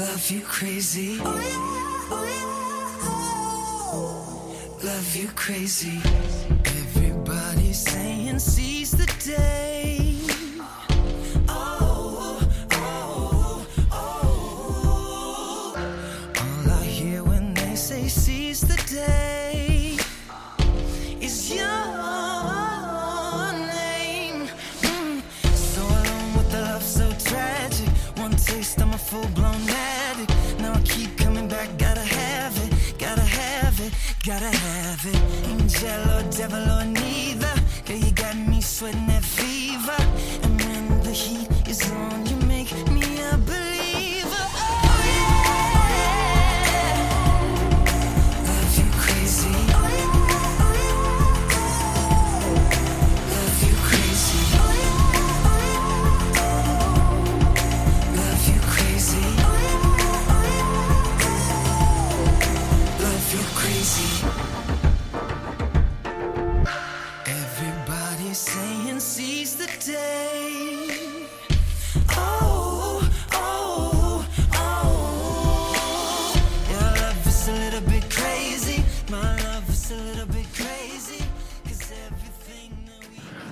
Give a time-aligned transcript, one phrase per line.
[0.00, 1.18] Love you crazy.
[4.82, 6.00] Love you crazy.
[6.64, 9.69] Everybody saying seize the day.
[36.40, 36.79] Devil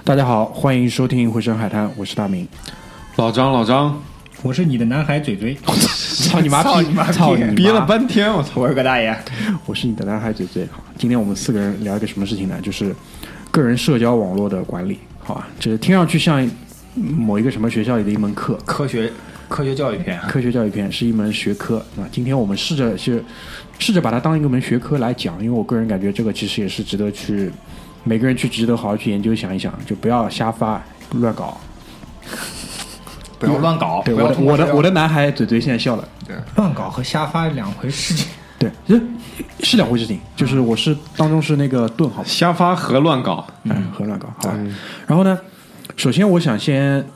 [0.08, 2.48] 大家好，欢迎收听《回声海滩》，我是大明。
[3.16, 4.02] 老张，老张，
[4.42, 5.54] 我是你的男孩嘴嘴，
[6.24, 7.52] 操你妈操你妈逼操你妈！
[7.52, 8.52] 憋了半天，我操！
[8.54, 9.14] 我是个大爷。
[9.66, 10.66] 我是你的男孩嘴嘴。
[10.72, 12.58] 好，今天我们四个人聊一个什么事情呢？
[12.62, 12.96] 就是
[13.50, 15.46] 个人社交网络的管理，好吧？
[15.60, 16.50] 这听上去像
[16.94, 19.12] 某一个什么学校里的一门课，科学
[19.46, 22.08] 科学教育片，科学教育片是一门学科啊。
[22.10, 23.22] 今天我们试着去
[23.78, 27.50] 试着把它当一个门学科来讲，因为我个人感觉这个其实也是值得去
[28.08, 31.60] 每个人去值得好好去研究想一想，就不要瞎发乱搞。
[33.38, 36.08] 不要乱搞， 对我的我的我的男孩嘴嘴现在笑了。
[36.26, 38.26] 对乱搞和瞎发两回事情。
[38.58, 38.98] 对，这
[39.60, 44.58] 是两回事情，就是我是当中是那个顿号，瞎发和乱搞，嗯，和乱搞，好吧。
[45.06, 45.38] 然后呢，
[45.96, 47.06] 首先我想先，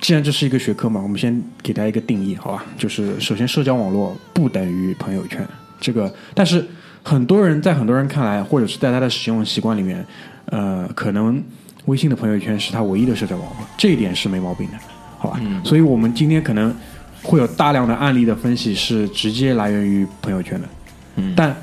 [0.00, 2.62] 既然这是一个学科嘛，我们先给大家一个定义，好吧？
[2.76, 5.44] 就是首先，社交网络不等于朋友圈，
[5.80, 6.64] 这个，但是
[7.06, 10.04] 很多人在很多人看来，或者是在他的使用习惯里面，
[10.46, 11.40] 呃，可能
[11.84, 14.78] 微信的朋友圈是他唯一的社交网络，这一点是没毛病的，
[15.16, 15.40] 好吧？
[15.64, 16.74] 所以我们今天可能
[17.22, 20.68] 会有大量的案例的分析是直接来源于朋友圈的，
[21.14, 21.54] 嗯，但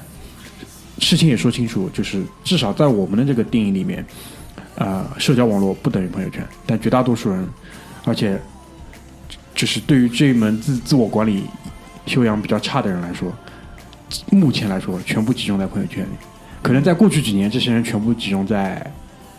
[0.99, 4.05] 事情也说清楚，就是至少在我们的这个定义里面，
[4.75, 7.45] 呃，社交网络不等于朋友圈，但绝大多数人，
[8.05, 8.39] 而且
[9.53, 11.43] 就是对于这一门自自我管理
[12.05, 13.29] 修养比较差的人来说，
[14.31, 16.09] 目前来说全部集中在朋友圈里。
[16.61, 18.85] 可能在过去几年，这些人全部集中在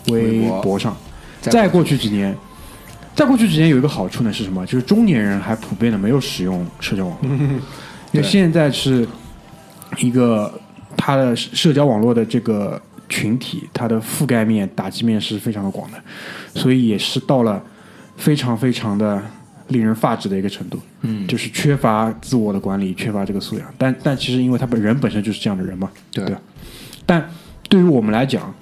[0.08, 0.94] 微微博博上。
[1.40, 2.34] 再再过去几年，
[3.14, 4.64] 再过去几年有一个好处呢是什么？
[4.66, 7.30] 就是中年人还普遍的没有使用社交网络，
[8.12, 9.06] 因为现在是
[9.98, 10.52] 一个
[10.96, 15.98] 他的社交网络的这个群体，它的覆盖面、打击面是非常的广的，
[16.58, 17.62] 所以也是到了
[18.16, 19.22] 非常非常的
[19.68, 20.78] 令人发指的一个程度。
[21.02, 23.66] 嗯，就是缺乏自我的管理，缺乏这个素养。
[23.78, 26.40] 但但其实因为他本人本身就是这样的人嘛，对吧？
[27.06, 27.28] 但
[27.68, 28.54] 对于我们来讲，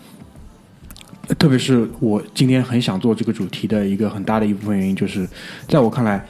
[1.38, 5.28] 特别是我今天很想做这个主题的一个很大的一部分原因，就是
[5.68, 6.24] 在我看来，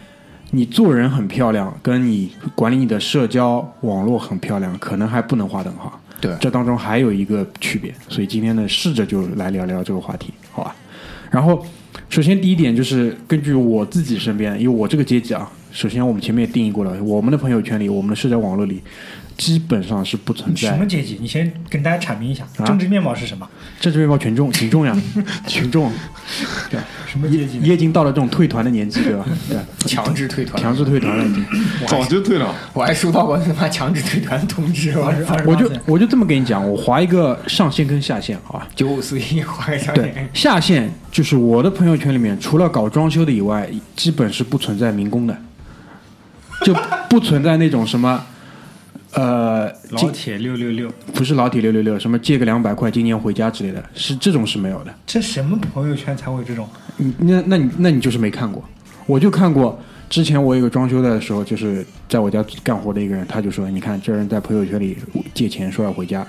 [0.51, 5.99] 你做人很漂亮，跟你管理你的社交网络很漂亮，可能还不能划等号。
[6.21, 10.77] 对这当中还有一个区别，所以今天呢，试着就来聊聊这个话题，好吧？
[11.31, 11.67] 然后，
[12.09, 18.83] 首先第一点就是根据我自己身边，因为我这个阶级啊，首先我们前面也定义过了，我们的朋友圈里，我们的社交网络里，
[19.39, 21.17] 基本上是不存在什么阶级？
[21.21, 23.49] 你先跟大家阐明一下，政治面貌是什么？
[23.81, 24.95] 政治面貌群众，群众呀，
[25.49, 25.91] 群众，
[26.71, 27.67] 对，什么阶级呢？
[27.67, 29.25] 也已经到了这种退团的年纪，对吧？
[29.49, 31.45] 对，强制退团，强制退团了已经。
[31.89, 32.55] 早就退了。
[32.75, 38.69] 我还收到过他妈强制退团通知，我是我就我就这么跟你讲，我划一个上限跟下限，好吧？
[38.77, 45.37] 九五四一划个小对，，下限就是我的朋友圈里面，除了搞装修的以外，基本是不存在民工的，
[46.65, 46.75] 就
[47.09, 48.25] 不存在那种什么，
[49.13, 54.95] 呃，老铁六六六，不是老铁六六六，什么借个两百块，今年回家之类的，是这种是没有的。
[55.07, 56.69] 这什么朋友圈才会有这种？
[56.97, 58.65] 你那那你那你就是没看过，
[59.07, 59.79] 我就看过。
[60.09, 64.95] 之前我有个装修的时候，就是在我家干活的一个人，他就说：“你看这人在朋友圈里
[65.33, 66.23] 借钱，说要回家。”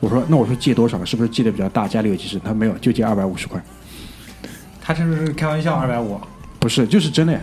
[0.00, 1.04] 我说：“那我说借多少？
[1.04, 1.86] 是不是借的比较大？
[1.86, 3.62] 家里有急事？”他没有，就借二百五十块。
[4.80, 6.18] 他这是开玩笑，二百五，
[6.58, 7.40] 不是，就是真的呀。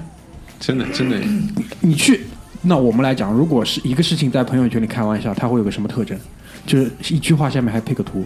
[0.60, 1.20] 真的真的，
[1.82, 2.22] 你去，
[2.66, 6.18] 那我们来讲，如果是一个事情在朋友圈里开玩笑，它会有个什么特征？
[6.66, 8.26] 就是一句话下面还配个图。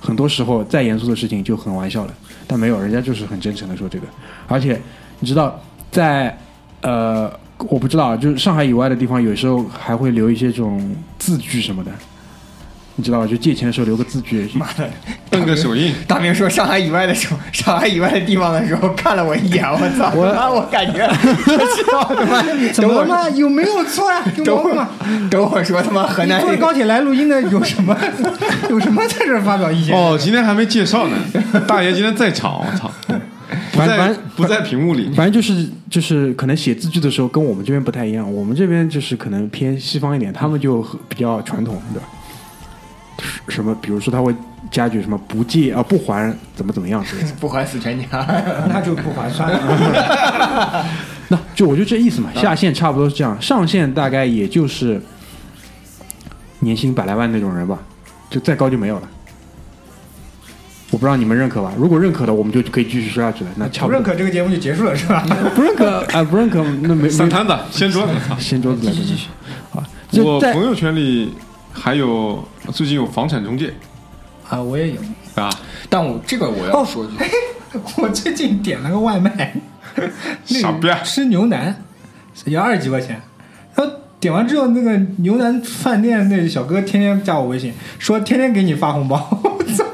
[0.00, 2.12] 很多时候再严肃的事情就很玩笑了，
[2.46, 4.06] 但没有，人家就是很真诚的说这个。
[4.48, 4.78] 而且
[5.20, 5.58] 你知道，
[5.90, 6.36] 在
[6.82, 11.92] 呃我不知道，就是上海以外的地方，有时候还会留一些这种字据什么的，
[12.96, 13.26] 你知道吧？
[13.26, 14.48] 就借钱的时候留个字据。
[14.54, 14.88] 妈 的
[15.30, 20.12] 摁个手印， 大明说上海以外的时候， 上海以外的地方的时候，看了我一眼，我操！
[20.14, 20.24] 我
[20.54, 22.42] 我感觉，我他妈，
[22.72, 23.28] 怎么了嘛？
[23.30, 24.22] 有没有错呀？
[24.36, 25.28] 有等会毛病吗？
[25.30, 27.96] 等会儿说他妈河南坐高铁来录音的有什么？
[28.70, 29.96] 有什么在这儿发表意见？
[29.96, 31.16] 哦，今天还没介绍呢，
[31.66, 32.90] 大爷今天在场，我操，
[33.72, 42.06] 不在反反不在屏幕里，反正就是就是可能写字据的时候跟我们这边不太一样，我们这边就是可能偏西方一点，他们就比较传统，对吧？
[43.48, 44.34] 什么，比如说他会
[44.70, 48.06] 加句什么不借啊不还怎么怎么样之类的， 不还死全家，
[48.68, 50.86] 那就不还算了。
[51.28, 52.30] 那就我就这意思嘛。
[52.34, 55.00] 下限差不多是这样，上限大概也就是
[56.60, 57.78] 年薪百来万那种人吧，
[58.30, 59.08] 就再高就没有了。
[60.90, 61.72] 我不知道你们认可吧？
[61.76, 63.50] 如果认可的，我们就可以继续说下去了。
[63.56, 65.24] 那不认可这个节目就结束了是吧？
[65.56, 68.36] 不认可啊、不认可那没没散摊子掀桌子，操！
[68.38, 69.28] 掀桌子来继续
[69.74, 69.82] 啊。
[70.10, 71.34] 我就在朋友圈里
[71.74, 72.42] 还有
[72.72, 73.74] 最近有房产中介
[74.48, 74.96] 啊，我也有。
[75.34, 75.50] 啊，
[75.90, 77.12] 但我这个我要说句，
[77.98, 79.52] 我最近点了个外卖，
[80.48, 81.74] 那傻逼啊吃牛腩，
[82.44, 83.20] 也二十几块钱。
[83.74, 89.28] 然后点完之后，那个牛腩饭店那小哥天天加我微信，说天天给你发红包。
[89.42, 89.84] 我操！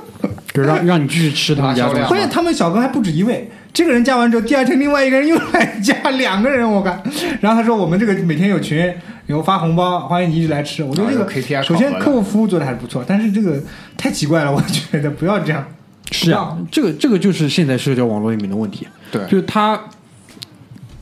[0.52, 7.02] 就让让你继续吃他们家的关键他们小哥还不止一位，这个人加完之后，第二天另外一个人又来加两个人，我看。
[7.40, 8.92] 然后他说我们这个每天有群，
[9.30, 10.82] 有发红包，欢迎你一直来吃。
[10.82, 13.62] 我觉得这个、啊有 KPI 首先客户服务做的还是不错，但是这个
[13.96, 15.64] 太奇怪了，我觉得不要这样。
[16.12, 19.80] 是啊，这个这个就是现在社交网络里面的问题，对就是它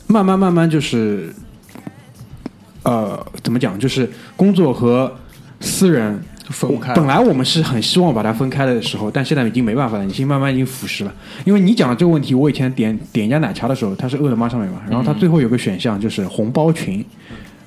[0.06, 1.32] 慢慢慢慢就是，
[2.82, 5.10] 呃，怎么讲，就是工作和
[5.60, 11.14] 私人分开本来我们是很希望把它分开的时候，但现在已经没办法了，已经慢慢已经腐蚀了。
[11.46, 17.02] 因为你讲的这个问题，我以前点点一家奶茶的时候，它是饿了么上面嘛，然后它最后有个选项就是红包群，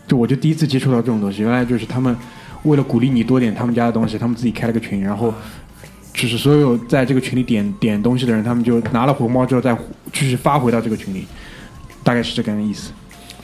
[0.08, 2.16] 就我就第一次接触到这种东西，原来就是他们
[2.64, 5.34] 为了鼓励你多点他们家的东西，他们自己开了个群，然后
[6.14, 9.76] 就是所有在这个群里点点东西的人，他们就拿了红包之后再
[10.12, 11.26] 继续发回到这个群里，
[12.04, 12.92] 大概是这个意思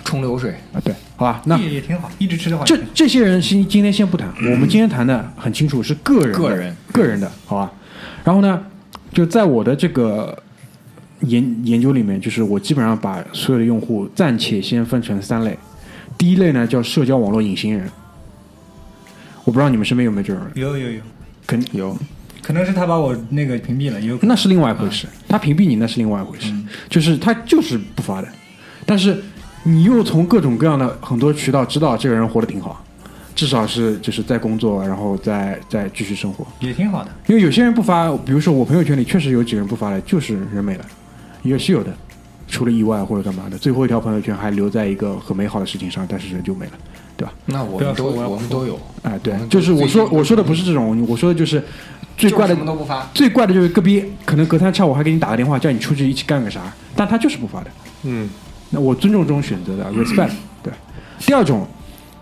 [0.04, 0.80] 冲流水，啊。
[0.84, 7.72] 对，好吧，那也也挺好，一直吃的话，这这些人今今天先不谈，我们今天谈的很清楚是个人个人个人的，好吧？
[8.24, 8.62] 然后呢，
[9.12, 10.38] 就在我的这个
[11.22, 15.58] 研研究里面，就是我基本上把所有的用户暂且先分成三类。
[16.18, 17.90] 第一类呢叫社交网络隐形人，
[19.44, 21.02] 我不知道你们身边有没有这种人，有有有，
[21.46, 21.98] 肯有。
[22.42, 25.06] 可能是他把我那个屏蔽了，有那是另外一回事。
[25.28, 26.54] 他屏蔽你那是另外一回事，
[26.90, 28.28] 就是他就是不发的，
[28.86, 29.22] 但是
[29.64, 32.82] 你又从各种各样的很多渠道知道这个人活得挺好，
[33.36, 36.48] 至少是就是在工作，然后再再继续生活。
[36.62, 37.12] 也挺好的。
[37.28, 40.86] 因为有些人不发，比如说我朋友圈里确实有几个人不发的，就是人没了，
[41.44, 41.94] 也是有的，
[42.48, 46.72] 出了意外或者干嘛的，最后一条朋友圈还留在一个很美好的事情上，但是人就没了，
[47.18, 47.34] 对吧？
[47.46, 51.62] 那我们都说我我们都有，哎，对，就是我说我说的不是这种，我说的就是
[52.18, 56.62] 最怪的什么都不发最怪的就是个逼，可能隔三差五还给你打个电话，叫你出去一起干个啥，
[56.96, 57.68] 但他就是不发的。
[58.04, 58.30] 嗯，
[58.70, 60.32] 那我尊重这种选择的，respect。
[60.64, 60.72] 对，
[61.20, 61.68] 第二种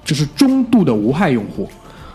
[0.03, 1.69] 就是中度的无害用户，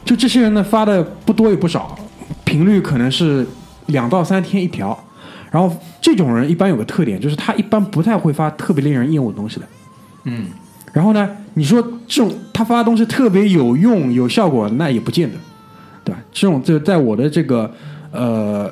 [0.05, 1.97] 就这些人呢发的不多也不少，
[2.45, 3.47] 频率可能是
[3.87, 4.99] 两到三天一条。
[5.51, 9.67] 然后这种人一般有个特点，就是他一般不太会发特别令人厌恶的东西的。
[10.25, 10.47] 嗯，
[10.93, 15.37] 然后呢，你说这种他发的东西特别有用、有效果，那也不见得，
[16.05, 16.21] 对吧？
[16.33, 17.71] 这种就在我的这个
[18.13, 18.71] 呃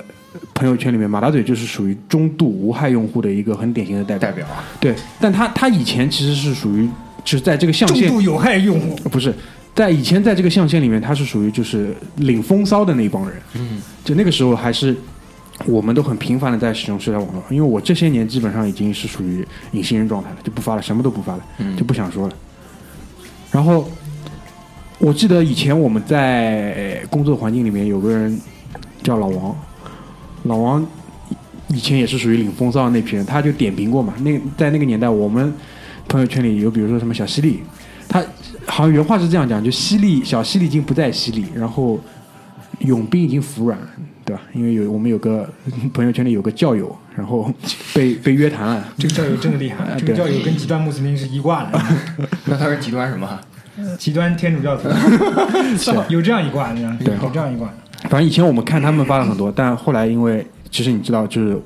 [0.54, 4.30] 朋友圈里面，马大嘴就是属于中度无害用户的一个很典型的代表。
[4.30, 6.88] 代表啊，对，但他他以前其实是属于
[7.24, 9.34] 就是在这个象限中度有害用户，呃 不是
[9.74, 13.38] 在以前在这个象限里面，他是属于就是领风骚的那一帮人。
[13.54, 14.94] 嗯，就那个时候还是
[15.66, 22.34] 我们都很频繁的在使用社交网络，因为我这些年基本上已经是属于隐形人状态了，就不发了，什么都不发了，嗯就不想说了。
[23.50, 23.88] 然后
[24.98, 28.40] 我记得以前我们在工作环境里面有个人
[29.02, 29.56] 叫老王，
[30.44, 30.86] 老王
[31.68, 34.14] 以前也是属于领风骚的那批人，他就点评过嘛。
[34.20, 35.52] 那在那个年代，我们
[36.06, 37.62] 朋友圈里有比如说什么小犀利，
[38.08, 38.22] 他
[38.66, 41.98] 好像原话是这样讲，就犀利小犀利已经不在犀利，然后
[42.80, 43.78] 永兵已经服软，
[44.28, 44.42] 对吧？
[44.52, 45.48] 因为有我们有个
[45.94, 47.50] 朋友圈里有个教友，然后
[47.94, 51.80] 被被约谈了，这个教友真的厉害，这个教友跟极端穆斯林是一挂的，
[52.46, 53.40] 那他是极端什么？
[53.96, 54.88] 极端天主教徒。
[56.08, 57.14] 有这样一挂，对。
[57.22, 57.72] 有这样一挂。
[58.02, 61.60] 反正以前我们看他们发了很多，但后来因为其实你知道，就是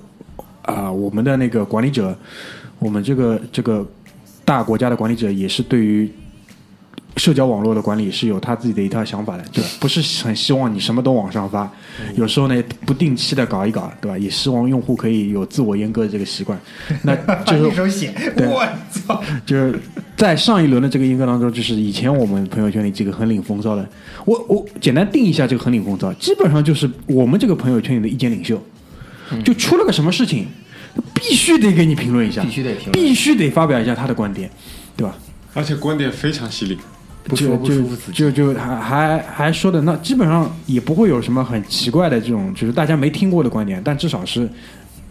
[0.62, 2.16] 啊、我们的那个管理者，
[2.78, 3.84] 我们这个这个
[4.44, 6.08] 大国家的管理者也是对于
[7.16, 11.70] 社交网络的管理是有他自己的一套想法的，就 不是很希望你什么都往上发，
[12.16, 14.16] 有时候呢不定期的搞一搞，对吧？
[14.16, 16.58] 也希望用户可以有自我阉割的这个习惯，
[17.02, 17.14] 那
[17.44, 19.22] 就是一手写， 对我操！
[19.44, 19.78] 就是
[20.16, 23.86] 在上一轮的这个英歌当中，就是以前我们朋友圈里几个很领风骚的，
[24.24, 28.60] 我我简单定义一下这个很领风骚，基本上就是我们这个朋友圈里的意见领袖，
[29.44, 30.46] 就出了个什么事情，
[31.14, 34.50] 必须得给你评论一下，必须得评论必须得发表一下他的观点，
[34.96, 35.14] 对吧？
[35.54, 36.78] 而且观点非常犀利。
[37.24, 37.56] 不就。
[37.56, 44.48] 就就就还还还说的那基本上也不会有什么很奇怪的这种，就是大家没听过的观点，但至少是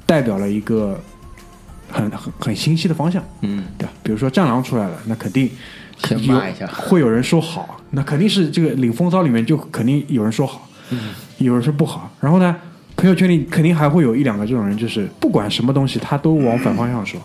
[0.06, 1.00] 代表了一个
[1.89, 3.94] 很很很清晰的方向，嗯，对吧？
[4.03, 5.50] 比如说战狼出来了，那肯定
[5.98, 10.68] 先骂一下会有人说好，那肯定是这个领风骚里面就肯定有人说好，
[11.38, 12.56] 有人说不好，然后呢，
[12.96, 17.20] 朋友圈里肯定还会有一两个这种人，就是不管什么东西他都往反方向说，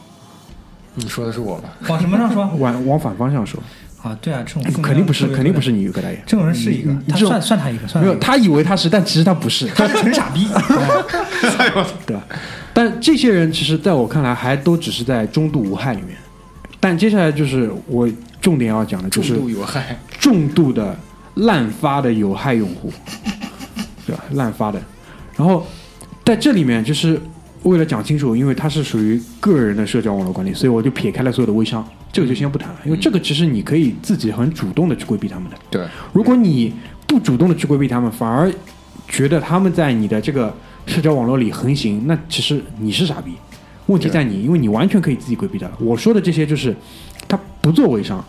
[0.95, 1.71] 你说的是我吧？
[1.89, 2.47] 往什么上说？
[2.59, 3.61] 往往反方向说，
[4.07, 6.23] 啊，对啊，这种肯定不是肯定不是你于哥大爷。
[6.25, 10.47] 这种人是一个，他算算他一个，算没有，他一个他以为他是，但其实他不是，他是纯傻逼。
[12.07, 12.23] 对吧？
[12.73, 16.17] 但这些人其实在我看来还都只是在中度无害里面。
[16.79, 18.09] 但接下来就是我
[18.41, 19.99] 重点要讲的，就是重是度有害。
[20.19, 20.97] 重度的
[21.35, 22.93] 滥发的有害用户，
[24.07, 24.23] 对吧？
[24.33, 24.81] 滥发的。
[25.37, 25.67] 然后
[26.25, 27.21] 在这里面，就是
[27.67, 35.57] 为了讲清楚，因为它是属于个人的社交网络管理，所以我就撇开了所有的微商，这个就先不谈了，因为这个其实你可以自己很主动的去规避他们的。
[35.69, 36.73] 对，如果你
[37.09, 38.53] 不主动的去规避他们，反而
[39.09, 40.55] 觉得他们在你的这个
[40.87, 43.33] 社交网络里横行，那其实你是傻逼。
[43.87, 45.77] 问题在你，因为你完全可以自己规避掉了。
[45.81, 46.75] 我说的这些就是
[47.27, 48.25] 他不做微商，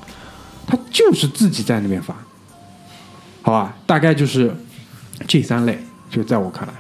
[0.66, 2.16] 他就是自己在那边发，
[3.44, 3.76] 好吧？
[3.86, 4.56] 大概就是
[5.28, 5.78] 这三类，
[6.10, 6.74] 就在我看来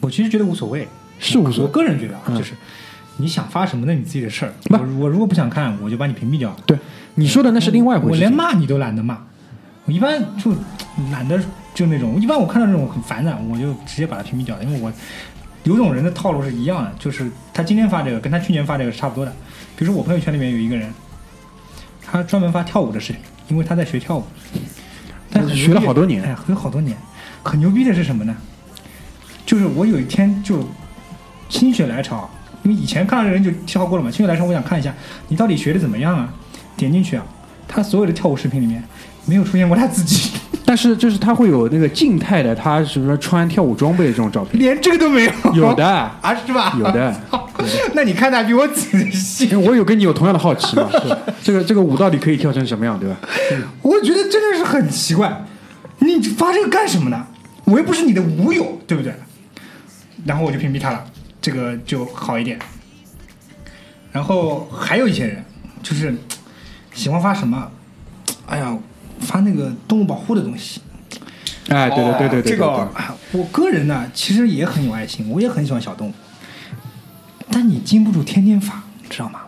[0.00, 0.88] 我其实觉得无所谓，
[1.18, 1.68] 是无所谓。
[1.68, 2.54] 我个人觉得啊，嗯就是
[3.18, 4.52] 你想发什么那你自己的事儿。
[4.70, 6.54] 我我如果不想看，我就把你屏蔽掉。
[6.66, 6.78] 对
[7.14, 8.16] 你说的那是另外一回事我。
[8.16, 9.18] 连骂你都懒得骂，
[9.84, 10.52] 我一般就
[11.12, 11.38] 懒得
[11.74, 14.90] 就那种，一般我看到这种很烦的，我就直接把它屏蔽掉，因为我
[15.64, 19.32] 有种人的套路是一样的，就是他今天发这个跟他去年发这个是差不多的。
[19.76, 20.90] 比如说我朋友圈里面有一个人，
[22.02, 24.24] 他专门发跳舞的视频，因为他在学跳舞，
[25.30, 26.96] 但很牛逼学了好多年哎，学了好多年。
[27.42, 28.34] 很牛逼的是什么呢？
[29.50, 30.60] 就是我有一天就
[31.48, 32.30] 心血来潮，
[32.62, 34.94] 因为以前看到这人就跳过了嘛，心血来潮我想看一下
[35.26, 36.32] 你到底学的怎么样啊？
[36.76, 37.26] 点进去啊，
[37.66, 38.80] 他所有的跳舞视频里面
[39.26, 40.30] 没有出现过他自己，
[40.64, 45.32] 但是就是他会有那个静态的，他什么穿跳舞装备的这种照片，连这个都没有。
[45.52, 45.84] 有的，
[46.22, 46.76] 啊，是吧？
[46.78, 47.12] 有的。
[47.94, 49.52] 那你看的还比我仔细。
[49.56, 50.88] 我有跟你有同样的好奇嘛，
[51.42, 53.16] 这个这个舞到底可以跳成什么样，对吧？
[53.82, 55.44] 我觉得真的是很奇怪，
[55.98, 57.26] 你发这个干什么呢？
[57.64, 59.12] 我又不是你的舞友，对不对？
[60.24, 61.04] 然后我就屏蔽他了，
[61.40, 62.58] 这个就好一点。
[64.12, 65.44] 然后还有一些人，
[65.82, 66.14] 就是
[66.92, 67.70] 喜欢发什么，
[68.46, 68.76] 哎呀，
[69.20, 70.80] 发那个动物保护的东西。
[71.68, 76.12] 哎，对对对对对，这个啊我个人呢，其实也很有爱心，我也很喜欢小动物，
[77.50, 79.42] 但你禁不住天天发，知道吗？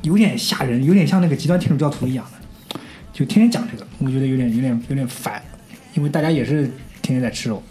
[0.00, 2.80] 有点吓人，有点像那个极端天主教徒一样的，
[3.12, 5.42] 就天天讲这个，我觉得有点有点有点烦，
[5.92, 6.62] 因为大家也是
[7.02, 7.62] 天天在吃肉？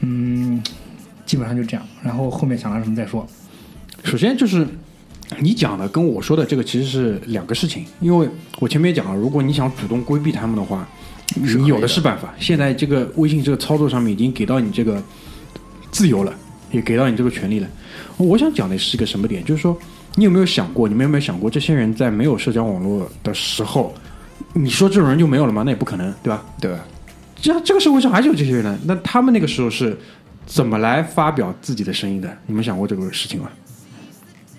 [0.00, 0.62] 嗯，
[1.24, 3.26] 基本上就这样，然后后面想到什么再说。
[4.04, 4.66] 首先就是
[5.40, 8.28] 你讲的跟我说的这个其实是两个事情，因为
[8.60, 10.86] 我前面也讲了，如果你想主动规避他们的话，
[11.34, 12.32] 你有的是办法。
[12.38, 15.02] 现在这个微信这个操作上面已经给到你这个
[15.90, 16.32] 自由了，
[16.70, 17.68] 也给到你这个权利了。
[18.16, 19.76] 我想讲的是一个什么点，就是说
[20.14, 23.92] 你有没有想过，你们有没有想过，这些人在没有社交网络的时候，
[24.52, 25.62] 你说这种人就没有了吗？
[25.64, 26.44] 那也不可能，对吧？
[26.60, 26.76] 对，
[27.40, 29.96] 这这个社会上还是有这些人的，那他们那个时候是
[30.46, 32.36] 怎么来发表自己的声音的？
[32.46, 33.50] 你们想过这个事情吗？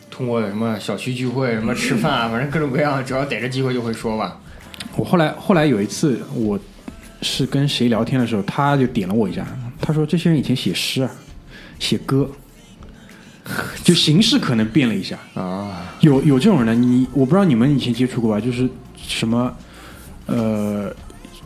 [0.09, 4.39] 通过什么小区聚会、什么吃饭啊，反正各种各样，只要逮着机会就会说吧。
[4.95, 6.59] 我后来后来有一次，我
[7.21, 9.45] 是跟谁聊天的时候，他就点了我一下，
[9.79, 11.11] 他说这些人以前写诗啊，
[11.77, 12.29] 写歌，
[13.83, 15.17] 就形式可能变了一下。
[15.35, 18.41] 啊，有有这种人的，你我不知道你们以前接触过吧？
[18.43, 18.67] 就是
[18.97, 19.55] 什么
[20.25, 20.91] 呃，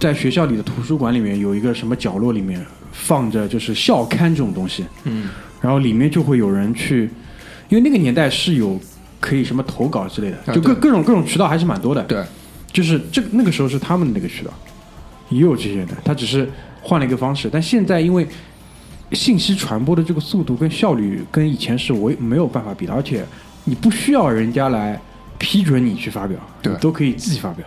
[0.01, 2.59] 在学校里的图书馆里面有一个什么角落里面
[2.91, 5.29] 放着就是校刊这种东西，嗯，
[5.61, 7.07] 然后里面就会有人去，
[7.69, 8.79] 因为那个年代是有
[9.19, 12.01] 可以什么投稿之类的，啊就各对各种各种渠道还是蛮多的。
[12.05, 12.25] 对，
[12.73, 14.51] 就是这那个时候是他们的那个渠道，
[15.29, 16.49] 也有这些的，他只是
[16.81, 17.47] 换了一个方式。
[17.53, 18.27] 但现在因为
[19.11, 23.23] 信息传播的这个速度跟效率跟以前是我没有办法比的，而且
[23.65, 24.99] 你不需要人家来
[25.37, 27.63] 批准你去发表，对你都可以自己发表。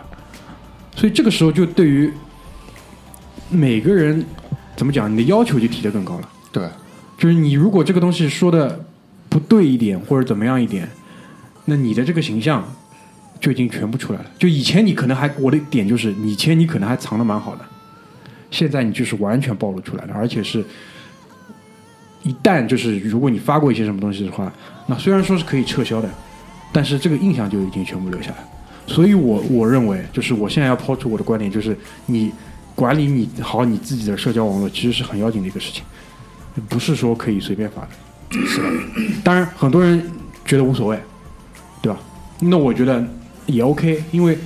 [0.97, 2.11] 所以这个时候就对于
[3.55, 4.23] 每个人
[4.75, 6.29] 怎么讲，你的要求就提得更高了。
[6.51, 6.67] 对，
[7.17, 8.85] 就是你如果这个东西说的
[9.29, 10.87] 不对一点或者怎么样一点，
[11.65, 12.63] 那你的这个形象
[13.39, 14.25] 就已经全部出来了。
[14.37, 17.65] 就以前你可能还我的点就是，以前你可能还藏的蛮好的，
[18.51, 20.63] 现在你就是完全暴露出来了，而且是
[22.23, 24.51] 一旦就是如果你发过一些什么东西的话，
[24.87, 26.09] 那虽然说是可以撤销的，
[26.71, 28.37] 但是这个印象就已经全部留下来。
[28.87, 32.31] 所以我我认为，就是我现在要抛出我的观点，就是你
[32.75, 35.81] 管理你好你自己的社交网络，其实是很要紧的一个事情，
[36.67, 37.87] 不是说可以随便发的。
[38.45, 38.69] 是的，
[39.23, 40.11] 当然很多人
[40.43, 40.99] 觉得无所谓，
[41.81, 41.97] 对吧？
[42.39, 43.01] 那我觉得
[43.45, 44.37] 也 OK，因为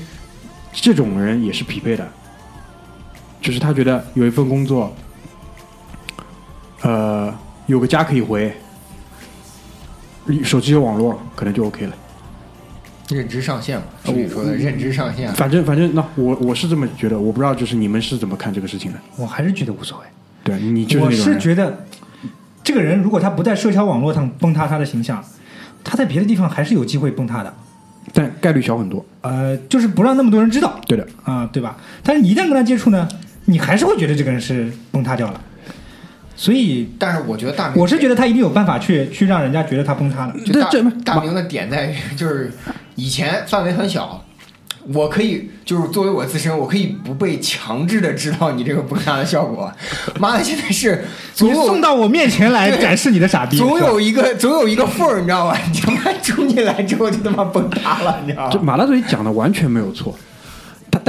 [0.72, 2.08] 这种人也是匹配的，
[3.42, 4.96] 就是他觉得有一份工作，
[6.82, 7.34] 呃，
[7.66, 8.56] 有个家可以回，
[10.44, 11.96] 手机有网络，可能就 OK 了。
[13.10, 15.34] 认知上限嘛，是你说的认知上限。
[15.34, 19.00] 反正反正，那我我是这么觉得，我不知道就是你们是怎么看这个事情的？
[19.18, 20.06] 我还是觉得无所谓。
[20.44, 21.86] 对你就是我是觉得，
[22.64, 25.24] 这个人如果他不在社交网络上崩塌他的形象，
[25.84, 27.54] 他在别的地方还是有机会崩塌的。
[28.14, 29.06] 但概率小很多。
[29.22, 31.78] 呃，就是不让那么多人知道对的，啊、对吧？
[32.02, 33.08] 但是你一旦跟他接触呢，
[33.46, 35.42] 你还是会觉得这个人是崩塌掉了。
[36.36, 40.34] 所以但是我觉得大明，我是觉得他一定有办法去去让人家觉得他崩塌了。
[40.46, 42.50] 就大这这大明的点在于，就是
[43.00, 44.22] 以前范围很小，
[44.94, 49.72] 我可以就是作为我自身，我可以不被强制的知道你这个崩塌的效果。
[50.20, 55.58] 妈的，现在是总你送到我面前来展示你的傻逼，总有一个总有一个缝儿，你知道吧？
[55.72, 58.66] 你他妈冲进来之后就他妈崩塌了，你知道这吗？
[58.66, 60.18] 马大嘴讲的完全没有错，他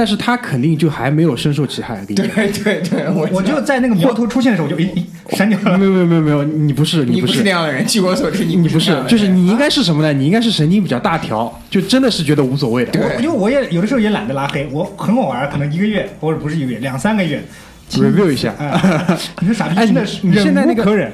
[0.01, 2.03] 但是他肯定就还没有深受其害。
[2.07, 5.05] 对，对对，我我就在那个魔头出现的时候，我就诶诶
[5.37, 5.77] 删掉了。
[5.77, 10.11] 没有没有没有没有，你不是你不是那样的人，据我所知，你你不是就是你应该是什么呢？
[10.11, 12.91] 你应该是神经比较大条，就真的是觉得无所谓的。
[12.93, 17.43] 对我因为我也有的时候也懒得拉黑，我很好玩，可能一个月或者不是一个月，两三个月
[17.91, 19.05] review 一下，哎，
[19.41, 21.11] 你说傻逼哎真的是你你现在那个忍无可忍。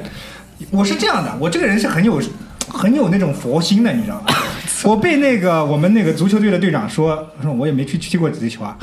[0.71, 2.21] 我是这样的，我这个人是很有
[2.67, 4.27] 很有那种佛心的，你知道吗？
[4.83, 8.77] 我被那个我们那个足球队的队长说，说我也没去踢过几次球啊，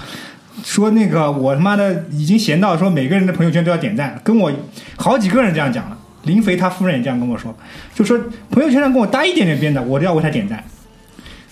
[0.64, 4.52] 说那个我他妈的已经闲到说每个人的朋友圈都要点赞，跟我
[4.96, 5.98] 好几个人这样讲了。
[6.24, 7.54] 林肥他夫人也这样跟我说，
[7.94, 8.18] 就说
[8.50, 10.64] 朋友圈上跟我搭一点点边的，我都要为他点赞。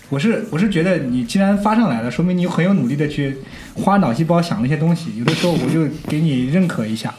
[0.08, 3.36] 我是我是觉得你既然发上来了，说明你很有努力的去
[3.74, 5.16] 花脑细胞想那些东西。
[5.18, 7.14] 有的时候我就给你认可一下，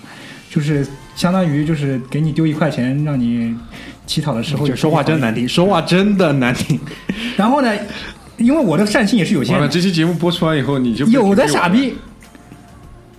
[0.49, 3.56] 就是相当于就是给你丢一块钱，让你
[4.06, 6.80] 乞讨的时候就说话真难听，说话真的难听。
[7.38, 7.74] 然后呢，
[8.38, 9.60] 因为我的善心也是有限。
[9.60, 11.96] 的，这期节目播出完以后，你就有的傻逼，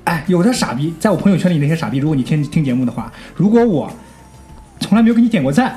[0.05, 3.91] 哎，有的傻逼，在我朋友圈里那些傻逼，如果你听听节目的话，如果我
[4.81, 5.75] 从来没有给你点过赞，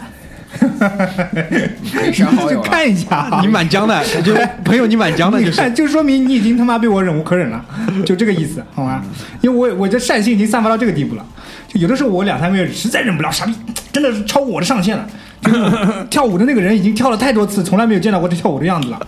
[2.14, 2.68] 删好就友了。
[2.68, 7.64] 啊看一下，你蛮僵的，就朋友你蛮僵的，就是你看，就说明你已经他妈被我忍无可忍了，
[8.06, 9.04] 就这个意思，好吗？
[9.42, 11.26] 因为我我这善心已经散发到这个地步了，
[11.68, 13.54] 就有的时候我两三个月实在忍不了，傻逼
[13.92, 15.08] 真的是超过我的上限了。
[15.40, 15.70] 就是
[16.10, 19.00] 跳舞的那个人已经跳了太多次，从来没有见到过他跳舞的样子了，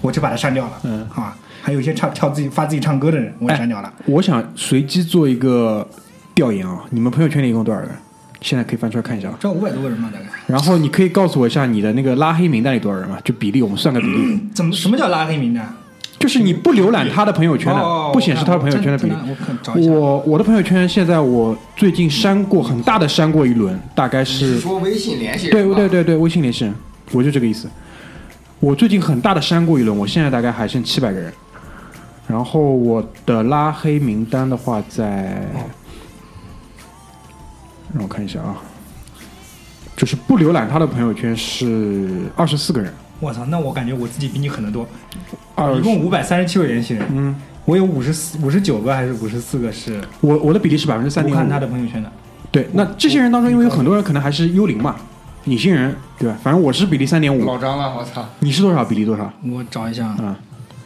[0.00, 1.36] 我就把他删掉了，嗯，好吧？
[1.62, 3.92] 还有一些唱跳自己发自己唱歌的人，我也删掉了。
[4.06, 5.86] 我想随机做一个
[6.34, 7.90] 调研啊，你们朋友圈里一共多少人？
[8.40, 9.36] 现在可以翻出来看一下啊。
[9.40, 10.26] 这五百多个人嘛，大概。
[10.46, 13.18] 然后你可以告诉我一下你的那个拉黑名单里多少人吗？
[13.24, 15.74] 就比例，我们算个比例，怎么什么叫拉黑名单？
[16.18, 20.18] 就是你不浏览他的朋友圈哦的，不显示他的朋友圈的比例我。
[20.20, 26.74] 我的朋友圈现在我最近删过很大的删过一轮，大概是是说微信联系人对对对对，微信联系人，
[27.12, 27.68] 我就这个意思。
[28.58, 31.30] 我最近很大的删过一轮，我现在大概还剩七百个人。
[32.26, 35.46] 然后我的拉黑名单的话在，
[37.96, 38.56] 让我看一下啊，
[39.96, 44.86] 就是不浏览他的朋友圈是二十四个人，我操，那我感觉我自己比你狠得多，
[45.54, 51.58] 二一共五百三十七位联系人，嗯，我有五十四、五十九个还是五十四个是我我的比例是百分之三点五看他。
[51.58, 52.12] 的朋友圈的。
[52.52, 54.96] 对，那这些人当中，因为有很多人可能还是幽灵嘛，
[55.46, 56.36] 隐形人，对吧？
[56.42, 58.26] 反正我是比例三点五，老张了，我操！
[58.40, 58.84] 你是多少？
[58.84, 59.32] 比例多少？
[59.50, 60.38] 我找一下，啊，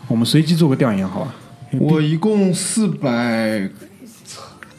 [0.06, 1.34] 我们随机做个调研，好吧？
[1.78, 3.68] 我一共四百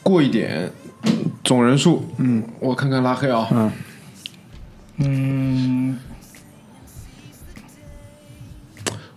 [0.02, 0.70] 过一点，
[1.44, 3.72] 总人数，嗯，我看看拉黑啊，嗯，
[4.98, 5.98] 嗯，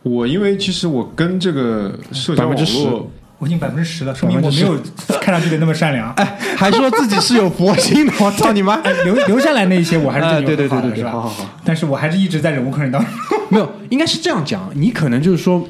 [0.03, 4.77] 我因为其实我跟这个社交网10%络，我已经百分之十了，说明我没有
[5.21, 6.11] 看上去的那么善良。
[6.17, 8.77] 哎，还说自己是有佛心的，我操你妈！
[9.03, 11.11] 留留下来那一些我还是哎对你对对对对对好的是吧？
[11.11, 11.59] 好好好。
[11.63, 13.11] 但是我还是一直在忍无可忍当中。
[13.49, 15.67] 没有，应该是这样讲，你可能就是说，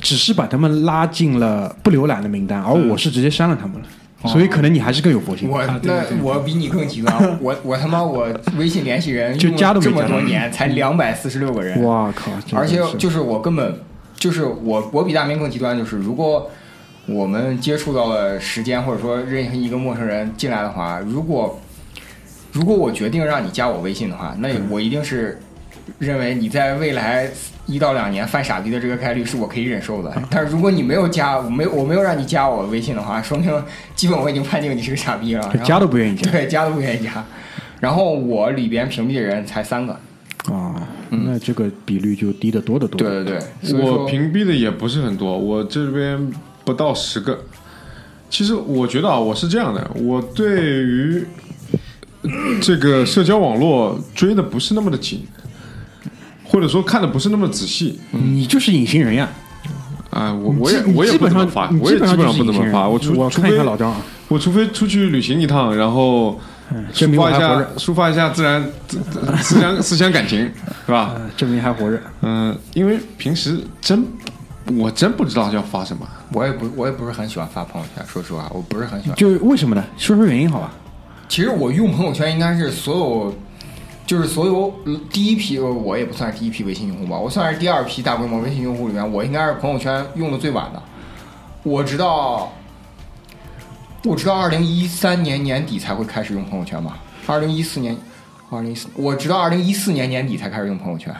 [0.00, 3.86] 只是把他们拉进了不浏览的名单，而我是直接删了他们了，
[4.26, 5.48] 所以可能你还是更有佛性。
[5.48, 12.32] 我那我比你更极端，我我他妈我微信联系人就用了这么多年，才两百四十六个人，哇靠！
[12.56, 13.80] 而且就是我根本
[14.14, 16.50] 就是我我比大明更极端，就是如果
[17.06, 21.60] 我们接触到了时间，或者说任何一个陌生人进来的话，如果
[22.52, 25.38] 如果我决定让你加我微信的话，那我一定是
[25.98, 27.30] 认为你在未来
[27.66, 30.12] 一到两年犯傻逼的这个概率是我可以忍受的。
[30.30, 33.50] 但是如果你没有加，我没有我没有让你加我微信的话，说明
[33.94, 35.56] 基本我已经判定你是个傻逼了。
[35.64, 37.24] 加都不愿意加对，加都不愿意加。
[37.80, 39.92] 然后我里边屏蔽的人才三个，
[40.50, 40.88] 啊！
[41.10, 42.98] 那这个比率就低得多得多。
[42.98, 46.32] 对对对，我屏蔽的也不是很多，我这边
[46.64, 47.38] 不到十个。
[48.30, 51.24] 其实我觉得啊，我是这样的，我对于
[52.60, 55.24] 这个社交网络追的不是那么的紧，
[56.54, 57.98] 或者说看的不是那么仔细。
[58.12, 59.28] 你就是隐形人呀。
[60.10, 62.88] 啊，我我也我也基本上不怎么发，我也基本上不怎么发。
[62.88, 66.38] 我除我看一除除非下老张啊，我除非出去旅行一趟，然后
[66.92, 70.38] 证抒发一下抒发一下自然自自思想思想感情，
[70.86, 71.14] 是吧？
[71.16, 72.00] 呃证明还活着。
[72.22, 74.06] 嗯，因为平时真
[74.76, 76.06] 我真不知道要发什么。
[76.32, 79.16] 我也不我也不是很喜欢发朋友圈，说实话，我不是很喜欢。
[79.16, 79.82] 就是为什么呢？
[79.96, 80.70] 说说原因好吧。
[81.28, 83.34] 其实我用朋友圈应该是所有，
[84.06, 90.82] 就是所有呃第一批，呃我也不算是第一批微信用户吧，我算是第二批大规模微信用户里面，我应该是朋友圈用的最晚的。
[91.62, 92.52] 我直到
[94.04, 97.96] 我直到二零一三年年底才会开始用朋友圈吧，二零一四年，
[98.50, 101.14] 二零一四，我直到二零一四年年底才开始用朋友圈。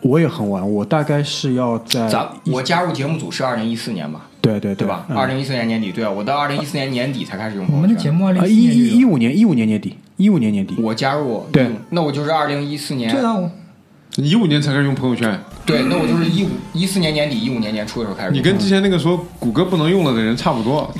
[0.00, 5.06] 我也很晚，我大概是要在咱我加入节目组是二零一四年吧，对对对吧？
[5.08, 7.88] 嗯二零一四年年底，对啊，我到二零一四年年底才开始用我朋友圈。
[7.88, 13.50] 们的节目二零啊一一一五年一五年年底，一五年年底，我加入，对嗯那我就是二零一四年，对啊，
[14.16, 18.30] 一五年才开始用朋友圈，对，那我就是一五一四年年底，一五年年初的时候开始。
[18.30, 20.92] 你跟之前那个说谷歌不能用了的人差不多。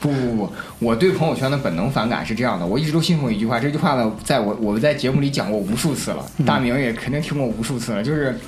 [0.00, 8.38] 不不不，我对朋友圈的本能反感是这样的，我一直都信奉一句话，这句话呢，在我我们在节目里讲过无数次了，大明也肯定听过无数次了，就是。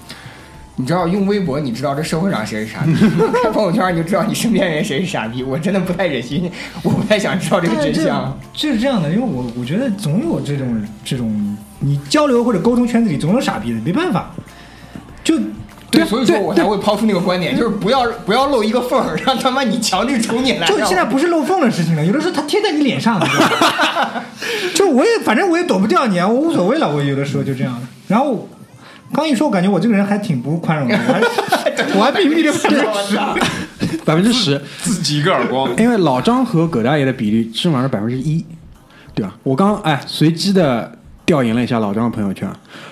[0.81, 2.93] 你知道用微博，你知道这社会上谁是傻逼；
[3.43, 5.43] 看朋友圈，你就知道你身边人谁是傻逼。
[5.43, 6.49] 我真的不太忍心，
[6.85, 8.38] 我不太想知道这个真相。
[8.53, 14.31] 就是这样的，因为我我觉得总有这种这种你交流或者沟通圈子里总有傻逼的，没办法。
[15.25, 15.37] 就
[15.91, 20.67] 对，对所以说我才会抛出那个观点，就是不要不要露一个缝儿，让他妈你强制从你来。
[20.69, 23.21] 就现在不是漏缝的事情了，有的时候他贴在你脸上，
[24.77, 27.81] 就我也反正我也躲不掉你啊，我无所谓了，我有的时候就这样的。
[28.07, 28.49] 然后
[29.12, 31.21] 刚一说，我感觉我这个人还挺不宽容的，我还
[31.99, 33.18] 我还屏蔽了百分之十。
[34.05, 38.44] 百分之十，自己一个耳光，因为老张和葛大爷的比例基本上是百分之一，
[39.14, 39.35] 对吧？
[39.42, 40.90] 我刚哎随机的
[41.27, 42.49] 调研了一下老张的朋友圈，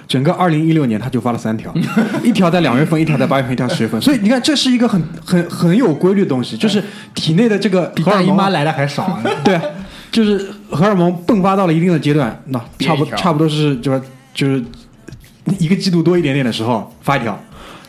[0.07, 1.73] 整个二零一六年他就发了三条，
[2.23, 3.99] 一条在两月份，一条在八月份，一条十月份。
[4.03, 6.83] 所以你看，这是一个很很很有规律的东西，就是
[7.15, 9.23] 体内的这个比大姨荷尔蒙妈来的还少啊！
[9.43, 9.59] 对，
[10.13, 10.39] 就是
[10.71, 14.03] 荷尔蒙迸发到了一定的阶段，那差不差不多是就是
[14.35, 14.63] 就是
[15.59, 17.39] 一个季度多一点点的时候发一条，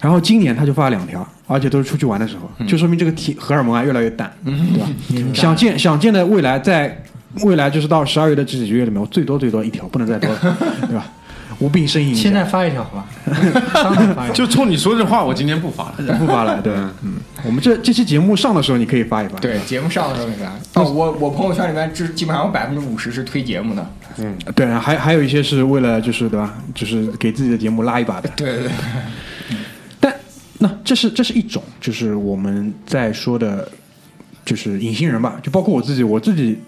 [0.01, 4.87] 然后今年他就发了两条，而且都是出去玩的时候，就说明这个体荷尔蒙啊越来越淡，对吧？
[5.33, 7.03] 想见想见的未来在
[7.43, 11.05] 未来就是到十二月的这几个月里面，我最多最多一条，不能再多了， 对吧？
[11.59, 13.07] 无病呻吟，现在发一条好吧，
[13.73, 14.33] 当场发一条。
[14.35, 16.17] 就冲你说这话，我今天不发了。
[16.19, 23.89] 不发了，对，嗯，我们这这期节目上的时候，你可以发一发，对，节目上的时候那啥，哦，我我朋友圈里面这基本上有百分之五十是推节目的。
[24.17, 24.35] 嗯。
[24.53, 28.71] 对，还还有一些是为了就是对吧，就是给自己的节目拉一把的，对对对，
[29.99, 30.13] 但
[30.59, 33.67] 那这是这是一种，就是我们在说的，
[34.45, 36.59] 就是隐形人吧，就包括我自己，我自己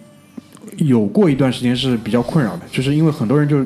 [0.77, 3.63] 有过一段时间是比较困扰的，就是因为很多人就。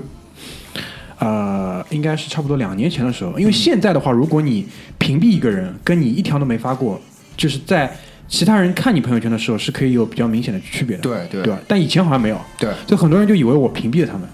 [1.24, 7.00] 呃，应该是差不多两年前的时候，因为现在的话，如果你屏蔽一个人，跟你一条都没发过，
[7.38, 7.90] 就是在
[8.28, 11.60] 其他人看你朋友圈的时候，是可以有比较明显的区别的，对对对吧？
[11.66, 14.28] 但以前好像没有，对就很多人就以为我屏蔽了他们，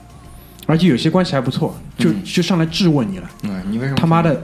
[0.65, 4.41] 而且有些关系还不错，就、就上来质问你了，嗯，你为什么他妈的，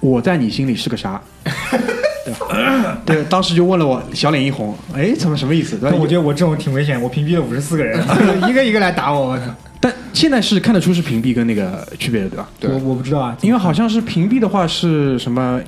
[0.00, 1.20] 我在你心里是个啥？
[2.24, 2.98] 对吧？
[3.04, 5.76] 对，当时就问了我，小脸一红，哎，怎么什么意思？
[5.76, 8.02] 对吧但我觉得我这种挺危险，我屏蔽了五十四个人，
[8.48, 9.44] 一个一个来打我，我操！
[9.84, 12.48] 但现在是看得出是屏蔽跟那个区别的，对吧？
[12.58, 15.60] 对我我不知道啊，因为好像是屏蔽的话是什么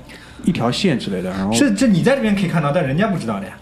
[0.44, 3.52] 一条线之类的，然后是这你在这边可以看到，但人家不知道的呀。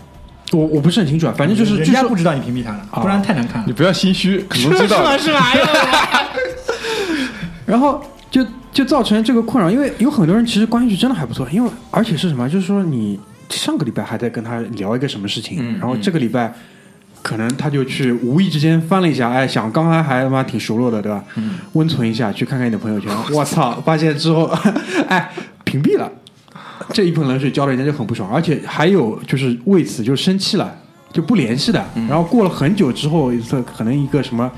[0.52, 3.72] 我我不是很清楚啊，反正就是就是人家不知道你屏蔽他了，啊不然太难看了你。
[3.72, 5.18] 不要心虚，可能知道。
[5.18, 5.40] 是吧？
[5.40, 5.64] 哎呦
[7.66, 13.18] 然后就就造成这个困扰，因为有很多人其实关系真的还不错，因为而且是什么，就是说你
[13.50, 16.54] 上个礼拜还在跟他聊一个什么事情，嗯然后这个礼拜
[17.24, 21.24] 可能他就去无意之间翻了一下，哎，想刚才还他妈挺熟络的，对吧？
[21.36, 24.44] 嗯温存一下，去看看你的朋友圈， 我操，发现之后，
[25.08, 25.32] 哎，
[25.64, 26.12] 屏蔽了，
[26.92, 30.76] 这一盆冷水浇了人家就很不爽，而且还有就是为此就生气了，
[31.12, 34.50] 就不联系的，嗯然后过了很久之后，这可能一个什么。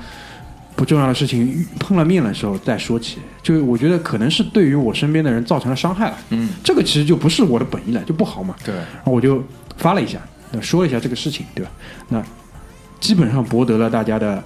[0.75, 6.15] 不重要的事情碰了面的时候再说起，就我觉得可能是对于我身边的人造成了伤害了。
[6.29, 8.53] 嗯，这个其实就不是我的本意了，就不好嘛。
[8.63, 9.43] 对，然后我就
[9.77, 10.19] 发了一下，
[10.51, 11.71] 呃说了一下这个事情，对吧？
[12.09, 12.23] 那
[12.99, 14.43] 基本上博得了大家的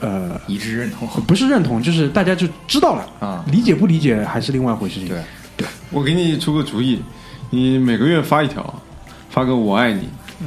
[0.00, 1.08] 呃，一致认同。
[1.26, 5.08] 不是认同，就是大家就知道了啊理解不理解还是另外一回事情。
[5.56, 7.02] 对，我给你出个主意，
[7.50, 8.82] 你每个月发一条，
[9.30, 10.08] 发个我爱你，
[10.40, 10.46] 嗯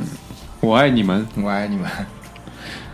[0.60, 1.26] 我爱你们。
[1.36, 1.90] 我爱你们。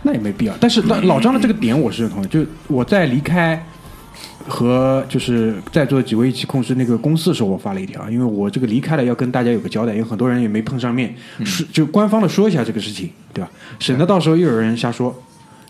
[0.03, 0.55] 那也没必要。
[0.59, 3.61] 但是老老张的这个点我是认同的，就我在离开
[4.47, 13.51] 和就是在座几位一起控制那个公司的时候，我发了一条，因为我这个离开了要跟大家有个交代，因为很多人也没碰上面，是就官方的说一下这个事情，对吧？
[13.77, 15.13] 省得到时候又有人瞎说，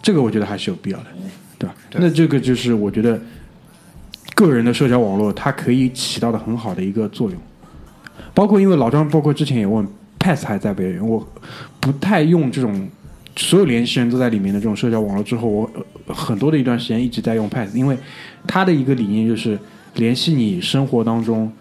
[0.02, 1.06] 这个我觉得还是有必要的，
[1.58, 1.76] 对吧？
[1.94, 3.20] 那这个就是我觉得
[4.36, 7.40] 个人的社交网络它可以起到的很好的一个作用，
[8.34, 9.86] 包括因为老张，包括之前也问
[10.20, 11.28] Pass 还在不在用，我
[11.80, 12.88] 不太用这种
[13.36, 17.98] 所有联系人都在里面的这种社交网络之后，我、呃很多的一段时间一直在用 Pass，因为
[18.48, 19.60] 它的一个理念就是
[19.96, 21.52] 联系你生活当中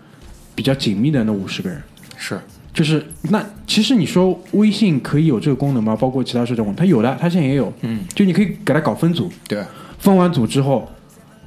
[0.55, 1.83] 比较紧密的那五十个人。
[2.17, 2.41] 是
[2.73, 5.97] 就是那其实你说微信可以有这个功能吗？
[5.97, 7.73] 包括其他社交网，它有的，它现在也有。
[7.81, 9.65] 嗯，就你可以给它搞分组，对，
[9.99, 10.87] 分完组之后，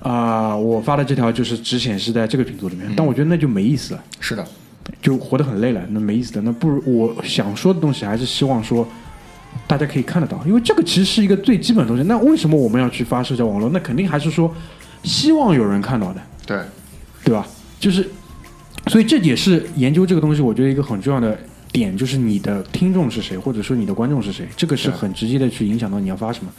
[0.02, 4.04] 啊、我发的这条就是只显示在这个群组里面，但我觉得那就没意思了。
[4.20, 4.44] 是的，
[5.02, 6.42] 就活得很累了，那没意思的。
[6.42, 8.88] 那不如我想说的东西，还是希望说
[9.68, 12.02] 大家可以看得到，因为这个其实是一个最基本的东西。
[12.04, 13.70] 那为什么我们要去发社交网络？
[13.70, 14.52] 那肯定还是说
[15.04, 16.60] 希望有人看到的，对，
[17.24, 17.48] 对吧？
[17.80, 18.08] 就是，
[18.88, 21.38] 所以这也是研究这个东西，我觉得一个很重要的
[21.72, 26.52] 点，就是你的听众是谁，或者说你的观众是谁，这个是很直接的去影响到你要发什么。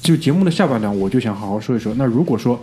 [0.00, 1.94] 就节目的下半段，我就想好好说一说。
[1.96, 2.58] 那如果说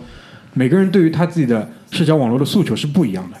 [0.54, 3.36] 每个人对于他自己的社交网络的诉求是不一样的，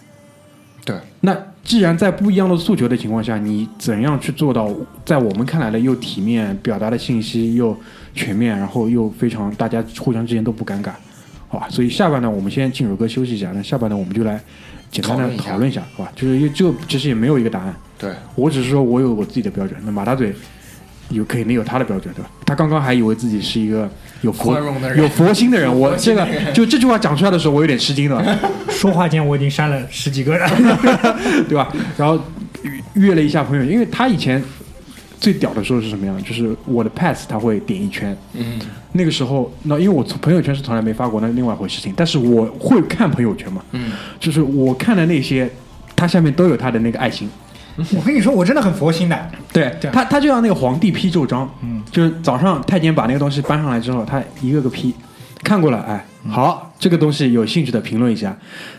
[0.84, 4.70] 对，那既然在不一样的诉求的情况下，你怎样去做到
[5.04, 7.76] 在我们看来的又体面、表达的信息又
[8.14, 10.92] 全面，然后又非常大家互相之间都不尴尬，
[11.52, 11.68] 好吧？
[11.68, 14.40] 所以下半段我们先进首歌休息一下，那下半段我们就来
[14.90, 16.10] 简单的讨论一下好吧？
[16.16, 20.34] 就是因为这个其实也没有一个答案，对，我只是说我有我自己的标准，那马大嘴
[21.10, 22.30] 有肯定有他的标准，对吧？
[22.46, 23.86] 他刚刚还以为自己是一个
[24.22, 24.58] 有佛
[24.96, 28.38] 有佛心的人， 我这个就这句话讲出来的时候，我有点吃惊了。
[28.70, 30.48] 说话间我已经删了十几个人。
[31.48, 31.70] 对吧？
[31.98, 32.18] 然后
[32.94, 34.42] 约了一下朋友圈，因为他以前
[35.22, 36.20] 最屌的时候是什么样？
[36.24, 38.58] 就是我的 pass 他会点一圈，嗯，
[38.90, 41.94] 那个时候那因为我从朋友圈是从来没发过，那是另外一回事情。
[41.96, 45.48] 但是我会看朋友圈嘛，嗯，就是我看的那些，
[45.94, 47.30] 它下面都有他的那个爱心。
[47.94, 49.30] 我跟你说，我真的很佛心的。
[49.52, 54.92] 对对他，他就像那个皇帝批奏章，嗯，就是早上太监把那个东西搬上来之后，他一个个批，
[55.44, 58.36] 看过了，哎，好，这个东西有兴趣的评论一下，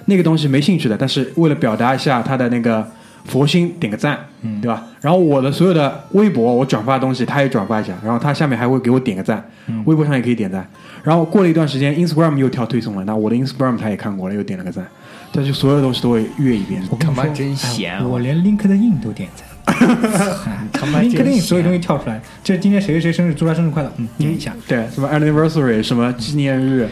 [0.07, 2.85] 那个东西没兴趣的，但是为了表达一下他的那个
[3.25, 4.83] 佛心，点个赞，嗯，对吧？
[5.01, 9.43] 然后我的所有的微博我转发的东西，他也转发一下，然后他下面还会给我点个赞，
[9.85, 10.67] 微博上也可以点赞。
[11.03, 14.85] 然后过了一段时间，Instagram 又跳推送了，那我的 Instagram 他也看过了，又点了个赞，
[15.31, 16.81] 他就所有的东西都会阅一遍。
[16.89, 19.45] 我他妈真闲啊哎我连 LinkedIn 都点赞。
[20.73, 24.53] 他妈真 LinkedIn 所有东西跳出来，这今天谁谁谁生日，祝他生日快乐，嗯，点一下。
[24.67, 26.87] 对，什么 anniversary，什么纪念日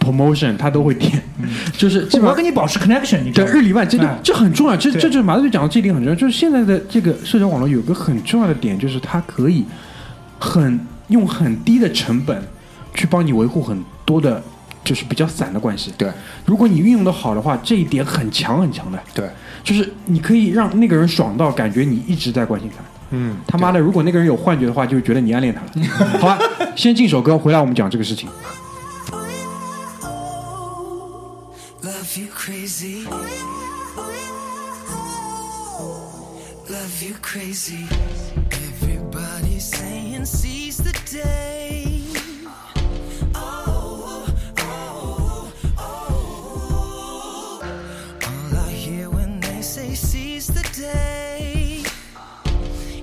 [0.00, 1.20] ，promotion，他都会点，
[1.76, 3.52] 就是基本上我要跟你保持 connection，你知道吗？
[3.52, 4.76] 对日理万机，这哎这很重要。
[4.76, 9.64] 这这就是马队讲的这一点很重要，就是现在的这个社交网络有个很重要的点，就是它可以
[10.38, 12.40] 很用很低的成本
[12.94, 14.40] 去帮你维护很多的，
[14.84, 15.92] 就是比较散的关系。
[15.98, 16.08] 对
[16.46, 19.28] 如果你运用的好的话，这一点很强很强的，对，
[19.62, 22.82] 就是你可以让那个人爽到感觉你一直在关心他。
[23.10, 25.86] 嗯，他妈的，如果那个人有幻觉的话，就会觉得你暗恋他了。
[26.18, 26.38] 好吧，
[26.74, 28.28] 先进首歌，回来我们讲这个事情。
[31.82, 33.06] Love you crazy.
[36.68, 37.86] Love you crazy.
[38.50, 41.61] Everybody's saying seize the day.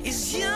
[0.04, 0.50] Is your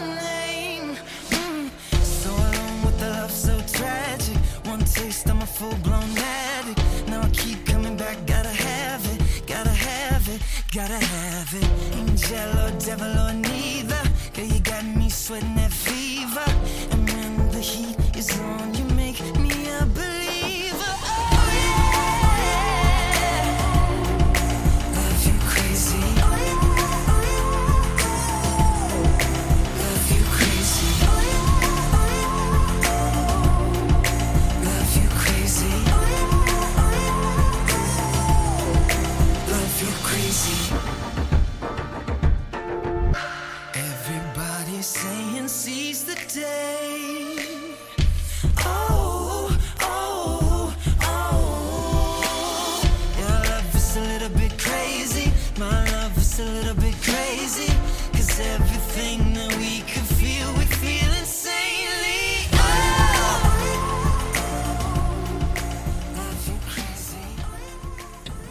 [0.00, 0.96] name.
[1.30, 1.70] Mm.
[2.02, 4.36] So alone with love so tragic.
[4.64, 6.82] One taste, I'm a full blown addict.
[7.08, 10.40] Now I keep coming back, gotta have it, gotta have it,
[10.72, 11.68] gotta have it.
[11.96, 14.02] Angel or devil or neither.
[14.34, 16.48] Girl, you got me sweating that fever.
[16.92, 18.83] And when the heat is on, you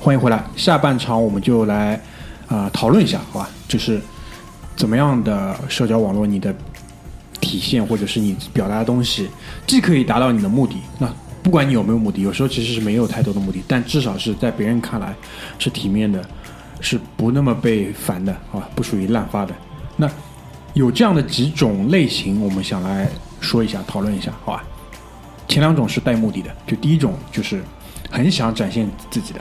[0.03, 1.93] 欢迎回来，下半场我们就来
[2.47, 3.49] 啊、呃讨论一下，好吧？
[3.69, 4.01] 就是
[4.75, 6.53] 怎么样的社交网络，你的
[7.39, 9.29] 体现或者是你表达的东西，
[9.65, 11.09] 既可以达到你的目的，那
[11.41, 15.15] 不管你有没有目的，有时候其实是没有太多的目的，但至少是在别人看来
[15.57, 16.21] 是体面的，
[16.81, 19.55] 是不那么被烦的啊，不属于滥发的。
[19.95, 20.11] 那
[20.73, 24.65] 有这样的几种类型，我们想来说一下，讨论一下，好吧？
[25.47, 27.63] 前两种是带目的的，就第一种就是
[28.11, 29.39] 很想展现自己的，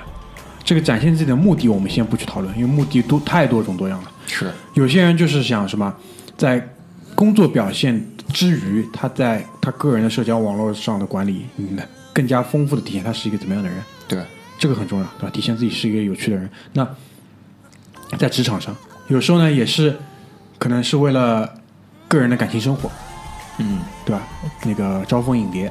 [0.65, 4.11] 这个展现自己的目的我们先不去讨论，因为目的多太多种多样了。
[4.27, 5.95] 是有些人就是想什么，
[6.37, 6.67] 在
[7.15, 11.77] 工作表现之余，他在他个人的社交网络上的管理，嗯，
[12.13, 14.19] 更加丰富的体现他是一个怎么样的人，对，
[14.59, 15.31] 这个很重要，对吧？
[15.31, 16.49] 体现自己是一个有趣的人。
[16.73, 16.89] 那
[18.17, 18.75] 在职场上，
[19.09, 19.95] 有时候呢也是
[20.59, 21.53] 可能是为了
[22.09, 22.91] 个人的感情生活，
[23.59, 24.23] 嗯，对吧？
[24.65, 25.71] 那个招蜂引蝶，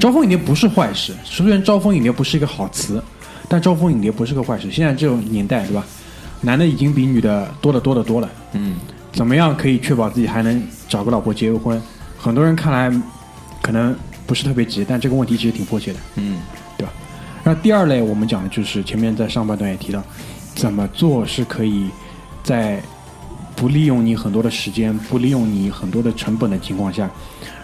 [0.00, 3.02] 招蜂引蝶不是坏事，虽然招蜂引蝶不是一个好词，
[3.48, 4.70] 但招蜂引蝶不是个坏事。
[4.70, 5.84] 现在这种年代，对吧？
[6.40, 8.76] 男的已经比女的多得多得多了，嗯，
[9.12, 11.80] 怎么样可以确保自己还能找个老婆结个婚？
[12.16, 12.92] 很多人看来
[13.60, 16.36] 可能不是特别急，但这个问题其实挺迫切的，嗯，
[16.76, 16.92] 对吧？
[17.42, 20.02] 然后第二类我们讲的就是前面在上半段也提到，
[20.54, 21.88] 怎么做是可以
[22.44, 22.80] 在
[23.56, 27.10] 不利用你很多的时间、不利用你很多的成本的情况下，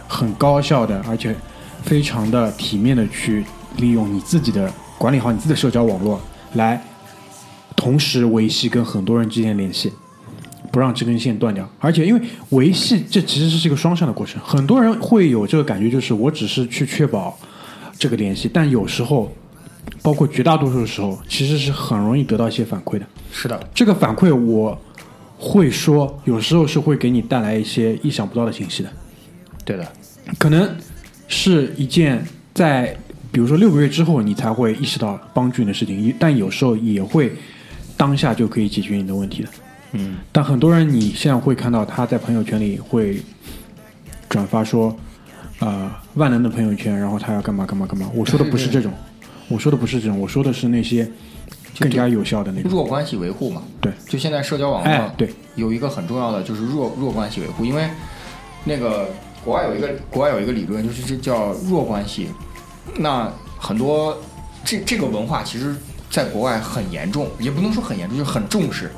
[0.09, 1.37] 很高效的，而且
[1.83, 3.44] 非常的体面的去
[3.77, 4.73] 利用你自己的
[5.05, 6.19] 管理好你自己的社交网络，
[6.55, 6.83] 来
[7.77, 9.93] 同时维系跟很多人之间的联系。
[10.73, 17.38] 不让这根线断掉，而且因为维系这其实是一个双向的过程，很多人会有这个感觉，就是我只是去确保
[17.99, 19.31] 这个联系，但有时候，
[20.03, 23.05] 包括绝大多数的时候，其实是很容易得到一些反馈的。
[23.31, 24.77] 是的，这个反馈我
[25.38, 28.88] 会说，有时候是会给你带来一些意想不到的信息的，
[29.67, 29.87] 对的，
[30.38, 30.75] 可能
[31.29, 32.97] 是一件在
[33.35, 37.33] 比如说六个月之后你才会意识到帮助你的事情，但有时候也会
[37.97, 39.49] 当下就可以解决你的问题的。
[39.90, 43.20] 嗯，但很多人你现在会看到他在朋友圈里会
[44.29, 44.97] 转发说，
[45.59, 48.09] 呃，万能的朋友圈，然后他要干嘛干嘛干嘛。
[48.14, 48.92] 我说的不是这种，
[49.49, 51.11] 我说的不是这种，我说的是那些
[51.81, 52.70] 更加有效的那种。
[52.70, 57.90] 弱关系维护嘛，对，就现在社交网络，哎对，有一个很重要的就是弱弱关系维护，因为
[58.62, 59.09] 那个
[59.44, 62.29] 国外有一个国外有一个理论，就是这叫弱关系。
[62.97, 64.16] 那很多
[64.64, 65.75] 这这个文化其实
[66.11, 68.90] 在国外很严重，也不能说很严重，就是很重视。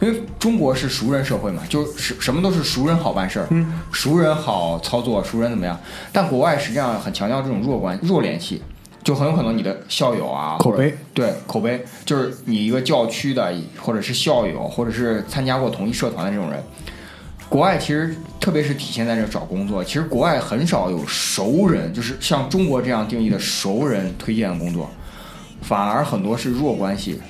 [0.00, 5.78] 因为中国是熟人社会嘛，就是什么都是熟人好办事儿，嗯，熟人好操作，熟人怎么样？
[6.12, 8.60] 但国外实际上很强调这种弱关弱联系，
[9.02, 16.62] 就很有可能你的校友啊，口碑对口碑，就是你一个教区的，或者是校友，或者是参加过同一社团的这种人。
[17.48, 24.90] 国外其实特别是体现在这找工作，其实国外很少有熟人，就是像中国这样定义的熟人推荐的工作，
[25.62, 27.20] 反而很多是弱关系。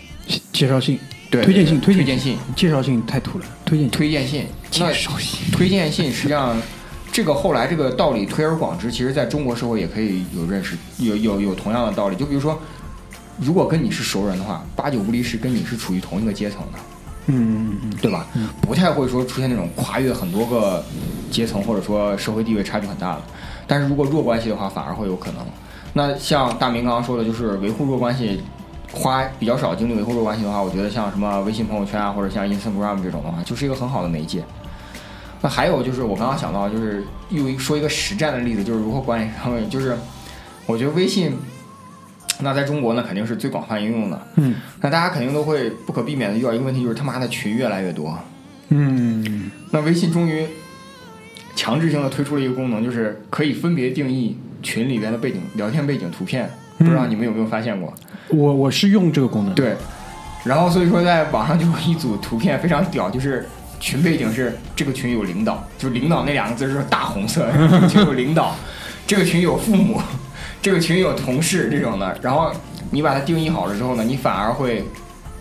[0.52, 0.98] 介绍信、
[1.30, 6.56] 对推荐信、推荐荐信、介绍信太土了，推荐推荐信，介绍信推荐信实际上，
[7.12, 12.16] 这个后来这个道理推而广之，其实在中国社会也可以有认识，有有有同样的道理。
[12.16, 12.58] 就比如说，
[13.38, 16.78] 如果跟你是熟人的话，八九不离十，跟你是处于同一个阶层的，
[17.26, 18.26] 嗯嗯嗯对吧？
[18.60, 20.84] 不太会说出现那种跨越很多个
[21.30, 23.22] 阶层或者说社会地位差距很大的。
[23.66, 25.40] 但是如果弱关系的话，反而会有可能。
[25.92, 28.42] 那像大明刚刚说的，就是维护弱关系，
[28.92, 34.44] 花比较少精力维护弱关系的话，我觉得像什么微信朋友圈啊，或者像 Instagram 这种的话，就是一个很好的媒介。
[35.40, 39.96] 那还有就是我刚刚想到，就是又一说一个实战的例子，就是如何管理上面，就是
[40.66, 41.36] 我觉得微信，
[42.40, 44.26] 那在中国呢肯定是最广泛应用的。
[44.36, 48.18] 嗯那大家肯定都会不可避免的遇到一个问题，就是他妈的群越来越多。
[48.70, 50.46] 嗯那微信终于
[51.54, 56.50] 强制性的推出了一个功能，就是可以分别定义群里边的背景、聊天背景图片。
[56.76, 57.94] 不知道你们有没有发现过？
[58.30, 59.76] 我我是用这个功能，，对，
[60.42, 63.46] 然后所以说在网上就有一组图片非常屌，就是
[63.78, 68.56] 群背景是这个群有领导，就领导那两个字是大红色，这个群有领导，
[69.06, 70.02] 这个群有父母，
[70.64, 72.18] 这个群有同事这种的。
[72.22, 72.50] 然后
[72.90, 74.82] 你把它定义好了之后呢，你反而会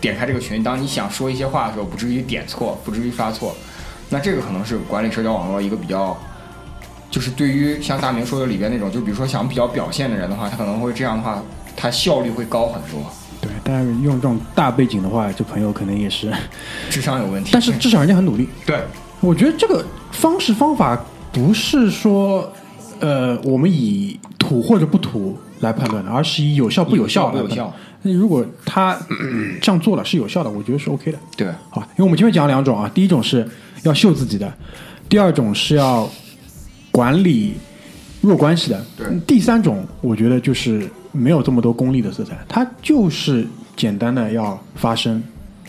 [0.02, 3.56] 点开这个群，当你想说一些话的时候，不至于点错，不至于发错。
[4.10, 6.14] 那这个可能是管理社交网络一个比较。
[7.10, 11.40] 就是对于像大明说的里边那种，就比如说想比较表现的人的话，他可能会这样的话，
[11.76, 13.08] 他效率会高很多，
[13.40, 16.32] 对，但是用这种大背景的话，这朋友可能也是，
[16.90, 17.50] 智商有问题。
[17.52, 18.48] 但是至少人家很努力。
[18.66, 18.82] 对，
[19.20, 21.00] 我觉得这个方式方法
[21.32, 22.52] 不是说，
[23.00, 27.74] 呃，我们以土或者不土来判断的，而是以有效不有效来判断有效。
[28.02, 31.18] 那如果他嗯这样做了是有效的，我觉得是 OK 的。
[31.36, 33.48] 对，好吧，因为我们前面讲了两种啊，第一种是
[33.82, 34.52] 要秀自己的，
[35.08, 36.08] 第二种是要
[36.90, 37.54] 管理
[38.20, 45.22] 弱关系的，对第三种我觉得就是没有这么多功利的色彩，它就是简单的要发声，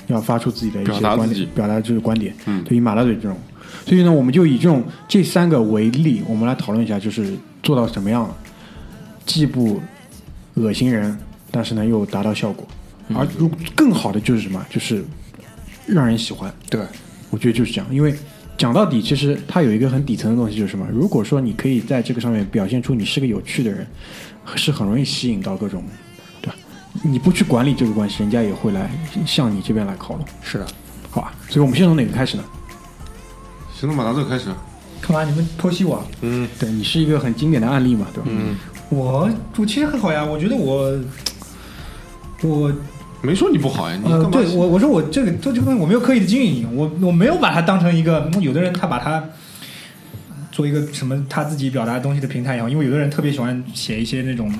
[0.07, 2.35] 要发出自己的一些观点，表达这个观点。
[2.45, 3.37] 嗯，对于马大嘴这种，
[3.85, 8.35] 所以呢，我们就以这种这三个为例，我们来讨论一下，就是做到什么样了，
[9.25, 9.79] 既不
[10.55, 11.15] 恶心人，
[11.51, 12.67] 但是呢又达到效果。
[13.13, 14.65] 而如更好的就是什么？
[14.69, 15.05] 就是
[15.85, 16.51] 让人喜欢。
[16.69, 16.81] 对，
[17.29, 18.11] 我觉得就是这样，因为
[18.57, 20.87] 讲到底，其实它有一个很底层的东西，就是什么？
[20.91, 23.85] 如果说你可以在这个上面表现出你是个有趣的人，
[24.55, 25.83] 是很容易吸引到各种，
[26.41, 26.55] 对吧？
[27.03, 28.89] 你不去管理这个关系，人家也会来
[29.27, 30.65] 向你这边来靠拢，是的，
[31.11, 31.35] 好吧？
[31.47, 32.43] 所以我们先从哪个开始呢？
[33.77, 34.45] 行，了马达这开始。
[35.01, 35.23] 干嘛？
[35.23, 36.03] 你们剖析我？
[36.21, 38.29] 嗯对你是一个很经典的案例嘛，对吧？
[38.31, 38.55] 嗯，
[38.89, 40.97] 我我其实很好呀，我觉得我
[42.41, 42.71] 我
[43.21, 44.29] 没说你不好呀，你呃，干嘛？
[44.31, 49.23] 对我我说我这个做这个东西我没有刻意的经营，我我没有把它当成一个，有的人他把它
[50.51, 54.51] 做一个什么他自己表达东西的平台也好，因为有的人特别喜欢写一些那种，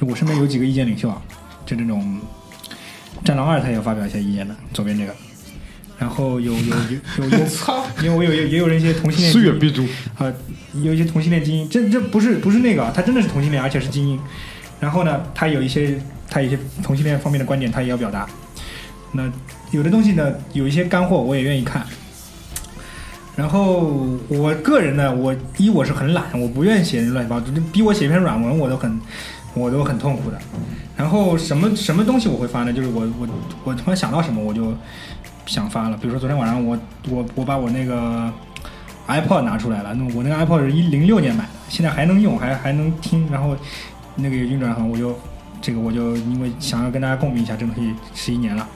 [0.00, 1.20] 我身边有几个意见领袖啊，
[1.64, 2.20] 就那种
[3.24, 5.14] 战狼二他也有发表一些意见的，左边这个，
[6.02, 9.86] 然后有有有 有有，操，因为我有有也有人一些同性恋岁月必诛。
[10.18, 10.26] 啊，
[10.82, 14.18] 有一些同性恋精英，这这不是不是那个啊，他真的是同性恋，而且是精英。
[14.80, 15.96] 然后呢，他有一些
[16.28, 18.28] 他有一些同性恋方面的观点，他也要表达。
[19.12, 19.30] 那
[19.70, 21.86] 有的东西呢，有一些干货，我也愿意看。
[23.36, 29.00] 然后我个人呢，我一我是很懒，我不愿意写乱七八糟，就逼我写一篇软文，我都很
[29.54, 30.38] 我都很痛苦的。
[30.96, 32.72] 然后什么什么东西我会发呢？
[32.72, 33.28] 就是我我
[33.64, 34.74] 我突然想到什么我就
[35.46, 35.96] 想发了。
[35.96, 36.78] 比如说昨天晚上我
[37.08, 38.32] 我我把我那个
[39.08, 43.56] iPod 拿出来了，那我那个 iPod 是一零六年买的，现在还能用，还还能听，然后
[44.16, 45.18] 那个运转很，我就
[45.60, 48.66] 这个我就因为想要跟大家共鸣一下，这东西十一年了。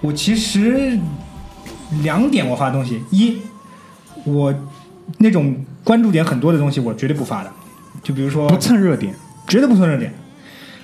[0.00, 0.98] 我其实
[2.02, 3.38] 两点我发东西，一
[4.24, 4.54] 我
[5.18, 7.50] 那种关注点很多的东西，我绝对不发的，
[8.02, 9.14] 就比如说不蹭热点，
[9.46, 10.14] 绝对不蹭热点，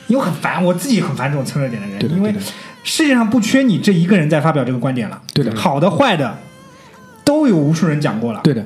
[0.09, 2.35] 因为很烦，我自己很烦这种蹭热点的人，因为
[2.85, 6.39] 世界上不缺你这一个人在发表这个观点了，对的好的坏的
[7.25, 8.65] 都有无数人讲过了，对的，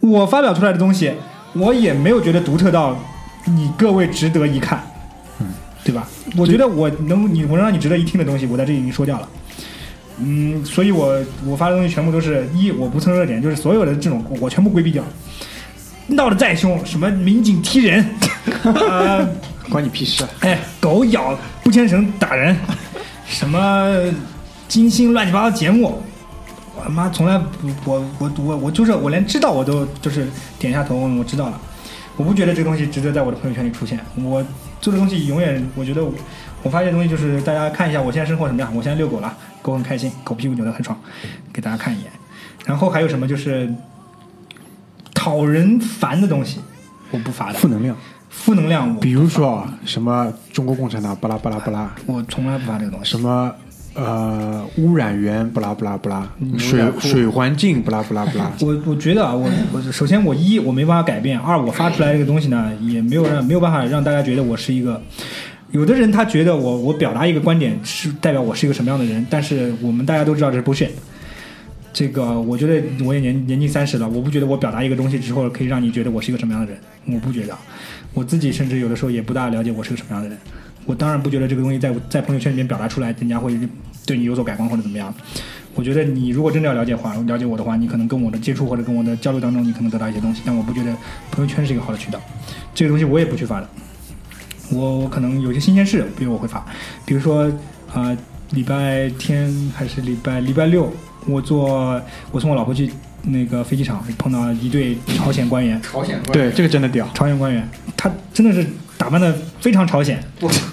[0.00, 1.12] 我发表出来的东西，
[1.54, 2.96] 我也没有觉得独特到
[3.46, 4.80] 你各位值得一看，
[5.40, 5.46] 嗯，
[5.82, 6.06] 对吧？
[6.36, 9.28] 我觉得我能你我能让你值得一听的东西，我在这里已经说掉了。
[10.18, 15.02] 嗯，所以我我发的东西全部都是一我不蹭热点，就是所有的这种我全部规避掉。
[16.06, 18.06] 闹得再凶，什么民警踢人，
[18.62, 19.26] 呃，
[19.70, 20.28] 关你屁事啊！
[20.40, 22.54] 哎，狗咬不牵绳打人，
[23.26, 24.12] 什么
[24.68, 26.02] 金星乱七八糟节目，
[26.76, 31.60] 我他妈从来不，我我我我就是我连知道我都就是点一下头，我知道了。
[32.16, 33.98] 我不觉得这个东西值得在我的朋友圈里出现。
[34.14, 34.44] 我
[34.80, 36.04] 做的东西永远，我觉得
[36.62, 38.74] 我发现的东西就是大家看一下我现在生活什么样。
[38.74, 40.96] 我现在遛狗了，狗很开心，狗屁股扭得很爽，
[41.52, 42.10] 给大家看一眼。
[42.64, 43.68] 然后还有什么就是
[45.12, 46.60] 讨人烦的东西，
[47.10, 47.58] 我不发的。
[47.58, 47.96] 负能量，
[48.34, 53.10] 负能量我比如说啊，什么中国共产党巴拉巴拉巴拉，我从来不发这个东西。
[53.10, 53.50] 什么
[53.94, 56.28] 呃污染源巴拉巴拉巴拉，
[56.58, 65.00] 水水环境巴拉巴拉巴拉， 我我觉得啊，我我首先我一我没办法改变，二我发出来这个东西呢，也没有让没有办法让大家觉得我是一个。
[65.70, 70.90] 有的人他觉得我我表达一个观点是代表我是一个什么样的人，但是我们大家都知道这是 bullshit。
[71.94, 77.56] 这个我觉得我也年年近三十了，我不觉得我表达一个东西之后可以让你觉得我是一个什么样的人，我不觉得。
[78.12, 80.36] 我自己甚至有的时候也不大了解我是个什么样的人。
[80.86, 83.56] 我当然不觉得这个东西在在朋友圈里面表达出来，人家会
[84.04, 85.14] 对你有所改观或者怎么样。
[85.74, 90.42] 我觉得你如果真的要了解话，了解我的话，你可能跟我的接触或者跟我的交流当中，你可能得到一些东西。
[90.44, 90.94] 但我不觉得
[91.30, 92.20] 朋友圈是一个好的渠道，
[92.74, 93.68] 这个东西我也不去发的。
[94.70, 96.64] 我我可能有些新鲜事，比如我会发，
[97.06, 97.50] 比如说
[97.92, 98.16] 啊、
[98.50, 100.92] 礼拜天还是礼拜礼拜六，
[101.26, 102.00] 我坐
[102.30, 102.90] 我送我老婆去
[103.22, 108.66] 那个飞机场，碰到一对朝鲜官员，朝鲜官对这个真的屌，朝鲜官员，他真的是
[108.98, 110.22] 打扮的非常朝鲜，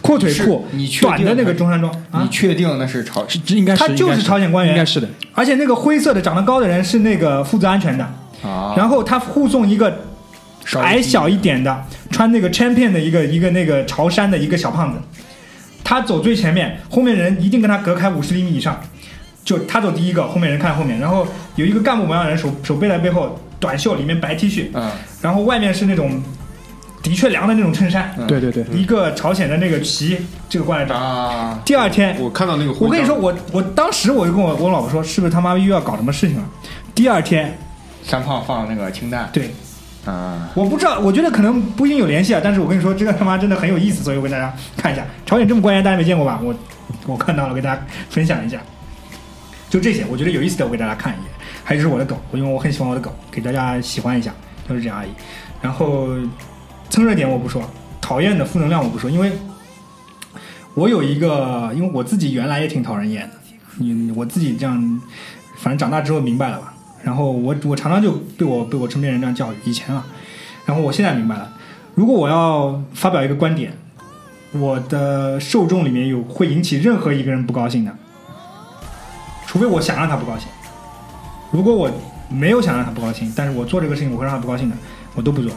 [0.01, 1.91] 阔腿裤你，确定短的那个中山装。
[2.11, 2.21] 啊？
[2.23, 3.27] 你，确定那是朝？
[3.27, 4.75] 是这应该是他就是应该朝鲜官员。
[4.75, 8.03] 应该是的，而且那个灰色的长得高的人是那个负责安全的，
[8.43, 10.05] 啊，然后他护送一个
[10.65, 14.99] 稍微矮小一点的，穿那个 champion 的一个一个那个潮衫的一个小胖子，
[15.83, 18.79] 他走最前面，后面人一定跟他隔开五十厘米以上，
[19.43, 24.91] 就他走第一个，后面人看后面，然后有一个干部模样的人手手背在背后，短袖里面白 T 恤，嗯。
[25.21, 26.21] 然后外面是那种
[27.01, 28.27] 的确凉的那种衬衫，嗯。
[28.27, 30.17] 对对对，一个朝鲜的那个旗，
[30.47, 30.95] 这个过来找。
[30.95, 36.43] 啊，第二天，我看到那个我跟你说，我我当时我就跟我我老婆说，是不是他妈又要搞什么事情了？
[36.93, 37.57] 第二天，
[38.03, 39.49] 山胖放那个氢弹，对，
[40.05, 45.03] 啊，我不知道，我觉得可能不一定有联系啊，但是我跟你说，这个他妈真的很有意思，所以我跟大家看一下。
[45.25, 46.39] 朝鲜这么官员大家没见过吧？
[46.43, 46.53] 我
[47.07, 48.59] 我看到了，给大家分享一下。
[49.71, 51.31] 就这些，我觉得有意思的，我给大家看一眼。
[51.63, 54.33] 还有就是我的狗，因为我很喜欢我的狗，给大家喜欢一下，
[54.67, 55.09] 就是这样而已。
[55.61, 56.09] 然后
[56.89, 57.63] 蹭热点我不说，
[58.01, 59.31] 讨厌的负能量我不说，因为
[60.73, 63.35] 我有一个，因为我自己原来也挺讨人厌的，
[63.77, 65.01] 你我自己这样，
[65.55, 66.73] 反正长大之后明白了吧。
[67.01, 70.05] 然后我我常常就被我被我身边人这样教育，以前啊，
[70.65, 71.49] 然后我现在明白了，
[71.95, 73.71] 如果我要发表一个观点，
[74.51, 77.95] 我的受众里面有会引起任何一个人不高兴的，
[79.51, 80.47] 除非我想让他不高兴。
[81.51, 81.91] 如果我
[82.29, 84.75] 没有想让他不高兴，但是我做这个事情我会让他不高兴的，
[85.13, 85.51] 我都不做。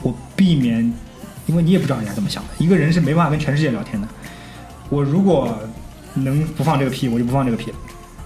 [0.00, 0.78] 我避免，
[1.46, 2.50] 因为你也不知道人家怎么想的。
[2.58, 4.06] 一个人是没办法跟全世界聊天的。
[4.88, 5.58] 我如果
[6.14, 7.76] 能不放这个屁，我就不放这个屁了，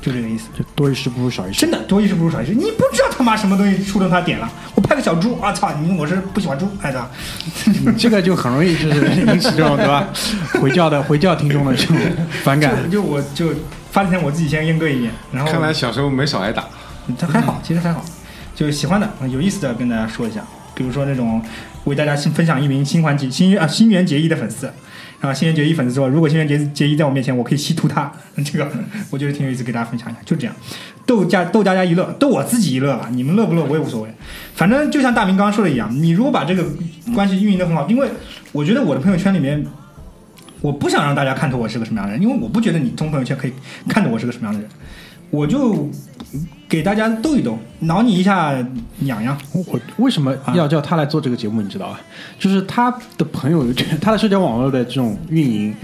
[0.02, 0.48] 就这个意思。
[0.54, 1.60] 就多一事不如少一事。
[1.60, 2.52] 真的多一事不如少一事。
[2.52, 7.08] 你不知道他妈什么东西触动他点了，我拍个小猪，啊操，你我是不喜欢猪，哎操，
[7.64, 10.06] 你这个就很容易就是引起这种对吧？
[10.60, 11.96] 回教的回教听众的这种
[12.44, 12.84] 反感。
[12.84, 13.46] 就就我就
[13.96, 16.62] 发之前我自己先阉割一遍，然后看来小时候没少挨打。
[17.16, 18.04] 这还好，其实还好，
[18.54, 20.44] 就是喜欢的、有意思的跟大家说一下，
[20.74, 21.40] 比如说那种
[21.84, 24.66] 为大家新分享一名新环节新啊新垣结衣的粉丝，
[25.18, 28.12] 然后新垣结衣粉丝说，如果新垣结结衣在我面前，我可以吸吐他，
[28.44, 28.70] 这个
[29.08, 30.54] 我觉得挺有意思，给大家分享一下，就这样，
[31.06, 34.10] 逗家逗大家一乐，逗我自己一乐啊，你们乐不乐我也无所谓，
[34.54, 36.66] 反正就像大明刚刚说的一样，你如果把这个
[37.14, 38.10] 关系运营的很好，因为
[38.52, 39.64] 我觉得我的朋友圈里面。
[40.60, 43.52] 我不想让大家看透我是个什么样的人，因为我不觉得你从朋友圈可以
[43.88, 44.68] 看到我是个什么样的人，
[45.30, 45.88] 我就
[46.68, 48.52] 给大家逗一逗，挠你一下
[49.00, 49.38] 痒痒。
[49.52, 51.62] 我为什么要叫他来做这个节目？
[51.62, 52.00] 你知道吧？
[52.38, 55.74] 就是他的朋友圈， 他的社交网络的这种运营，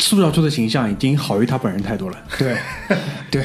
[0.00, 2.16] 塑造出的形象已经好于他本人太多了。
[2.38, 2.56] 对，
[3.30, 3.44] 对，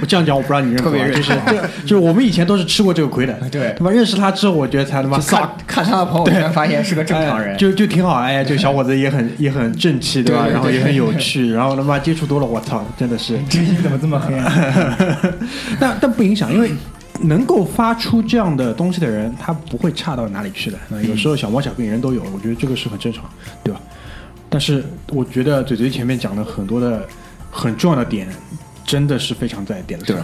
[0.00, 1.32] 我这样讲，我不知道你认可就是，
[1.82, 3.34] 就是我们以前都是吃过这个亏的。
[3.50, 7.56] 对他妈认识他之后，我觉得才他妈就看看他的朋友圈，发现是个正常人哎。
[7.58, 8.14] 就就挺好。
[8.14, 10.46] 哎，这个小伙子也很也很正气，对吧？
[10.50, 13.38] 然后也很有趣，然后他妈接触多了，我操，真的是。
[13.48, 15.34] 这你怎么这么黑暗？
[15.78, 16.70] 但但不影响，因为
[17.22, 20.78] 能够发出这样的东西的人，他不会差到哪里去的。
[20.88, 23.24] 那有时候小毛小病人都有，我觉得这个是很正常，
[23.62, 23.80] 对吧？
[24.50, 27.06] 但是我觉得嘴嘴前面讲的很多的
[27.50, 28.28] 很重要的点，
[28.84, 30.22] 真的是非常在点子上对，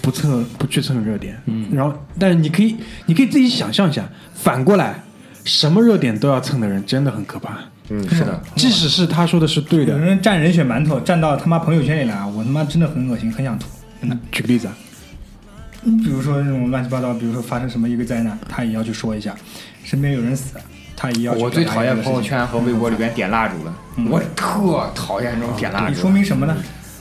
[0.00, 5.02] 不蹭不去蹭热点，嗯，然后但是你可以你可以自己想象一下，反过来，
[5.44, 7.58] 什么热点都要蹭的人真的很可怕。
[7.90, 13.66] 嗯，是的，即使是他说的是对的有，人蘸人血馒头蘸到他妈朋友圈里来，我他妈真的很恶心，很想吐。
[14.00, 14.76] 嗯，举个例子啊，
[15.82, 19.32] 比如说那种乱七八糟，比如说发生什么一个灾难，他也要去说一下；
[19.84, 20.56] 身边有人死，
[20.96, 23.74] 他一要我最讨厌朋友圈和微博里边点蜡烛了，
[24.10, 26.00] 我特讨厌这种点蜡对，烛。
[26.00, 26.56] 说明什么呢？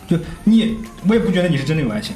[0.08, 0.78] 就你，
[1.08, 2.16] 我也不觉得你是真的有爱心。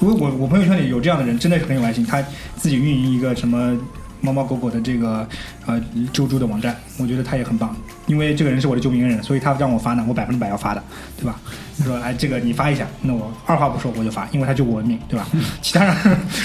[0.00, 2.22] 因为我我朋友圈里有这样的人，真的是很有爱心，他
[2.56, 3.76] 自己运营一个什么
[4.20, 5.26] 猫猫狗狗的这个
[5.66, 5.80] 呃
[6.12, 7.74] 救助的网站，我觉得他也很棒。
[8.06, 10.82] 因为这个人是我的救命恩人，所以他让我发呢，我百分之百要发的，
[11.16, 11.38] 对吧？
[11.78, 15.26] 他说哎，这个你发一下，那我二话不说我就发，因为他救我的命，对吧？
[15.60, 15.96] 其他人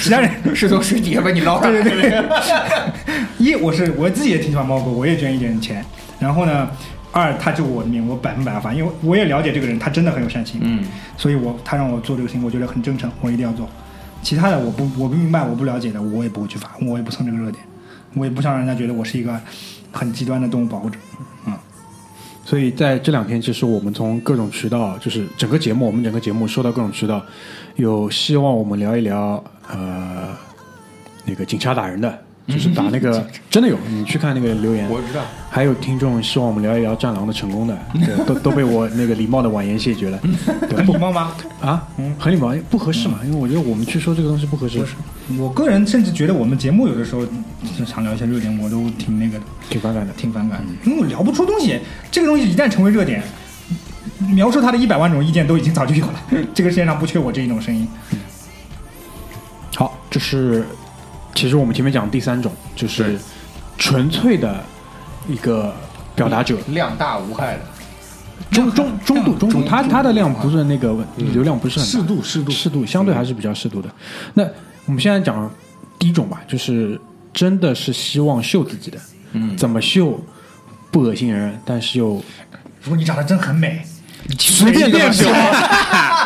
[0.02, 2.24] 其他人是从水底下把你捞上来对对对，
[3.40, 5.84] 一我是我自己也挺喜欢猫狗，我也捐一点钱。
[6.20, 6.70] 然后呢，
[7.12, 10.60] 二他救我的命，我百分百要发，因为我也了解这个人，他真的很有善心。
[10.62, 10.84] 嗯，
[11.18, 13.70] 所以我他让我做这个事情，我觉得很真诚，我一定要做。
[14.24, 17.64] 其他的我不我不明白我不了解的，我也不会去发，我也不蹭这个热点，
[18.16, 19.38] 我也不想让人家觉得我是一个
[19.92, 20.98] 很极端的动物保护者。
[21.46, 21.54] 嗯，
[22.46, 27.22] 所以在这两天，其实我们从各种渠道，就是整个节目，我们整个节目收到各种渠道，
[27.76, 30.30] 有希望我们聊一聊呃
[31.26, 35.22] 那个警察打人的，就是打那个 真的有，你去看那个留言，我知道。
[35.50, 40.20] 还有听众希望我们聊一聊战狼的成功的， 对，都都被我那个礼貌的婉言谢绝了，
[40.70, 41.32] 对 很礼貌吗？
[41.62, 41.88] 啊，
[42.20, 44.84] 很礼貌，不合适嘛，因为我觉得我们去说这个东西不合适，
[45.38, 47.26] 我个人甚至觉得我们节目有的时候
[47.78, 50.14] 就常聊一些热点，我都挺那个的，挺反感的。
[50.14, 51.80] 挺反感的，因为我聊不出东西。
[52.12, 53.24] 这个东西一旦成为热点，
[54.34, 56.14] 描述它的一百万种意见都已经早就有了。
[56.54, 57.88] 这个世界上不缺我这一种声音。
[59.76, 60.66] 好，这是
[61.36, 63.18] 其实我们前面讲第三种，就是
[63.78, 64.64] 纯粹的
[65.28, 65.74] 一个
[66.16, 67.62] 表达者，量大无害的，
[68.52, 72.52] 中中中度中度，它它的量不是那个流量不是很适度适度。
[72.52, 73.90] 适度，相对还是比较适度的。
[74.34, 74.44] 那
[74.86, 75.50] 我们现在讲
[75.98, 77.00] 第一种吧，就是
[77.34, 79.00] 真的是希望秀自己的，
[79.32, 80.20] 嗯，怎么秀
[80.92, 82.24] 不恶心人，但是又
[82.84, 83.82] 如果你长得真很美，
[84.38, 85.26] 随便怎么秀，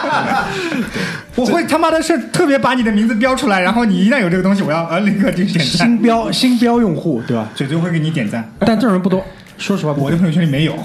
[1.36, 7.50] 我会他妈的是特别把你的名字标出来，然后你一旦有这个东西，我要呃立刻就点赞新，标新标用户对吧？
[7.54, 8.50] 嘴嘴会给你点赞。
[8.60, 9.24] 但这种人不多，
[9.58, 10.76] 说实话我的朋友圈里没有？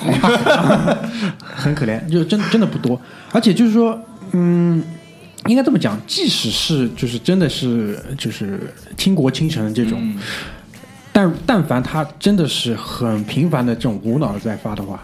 [1.43, 3.01] 很可怜，就真真的不多。
[3.31, 3.99] 而且就是说，
[4.33, 4.83] 嗯，
[5.47, 8.61] 应该这么讲，即使是就是真的是就是
[8.97, 10.15] 倾国倾城这种，
[11.13, 15.03] 但但凡他真的是很频繁的这种无脑的在发的话，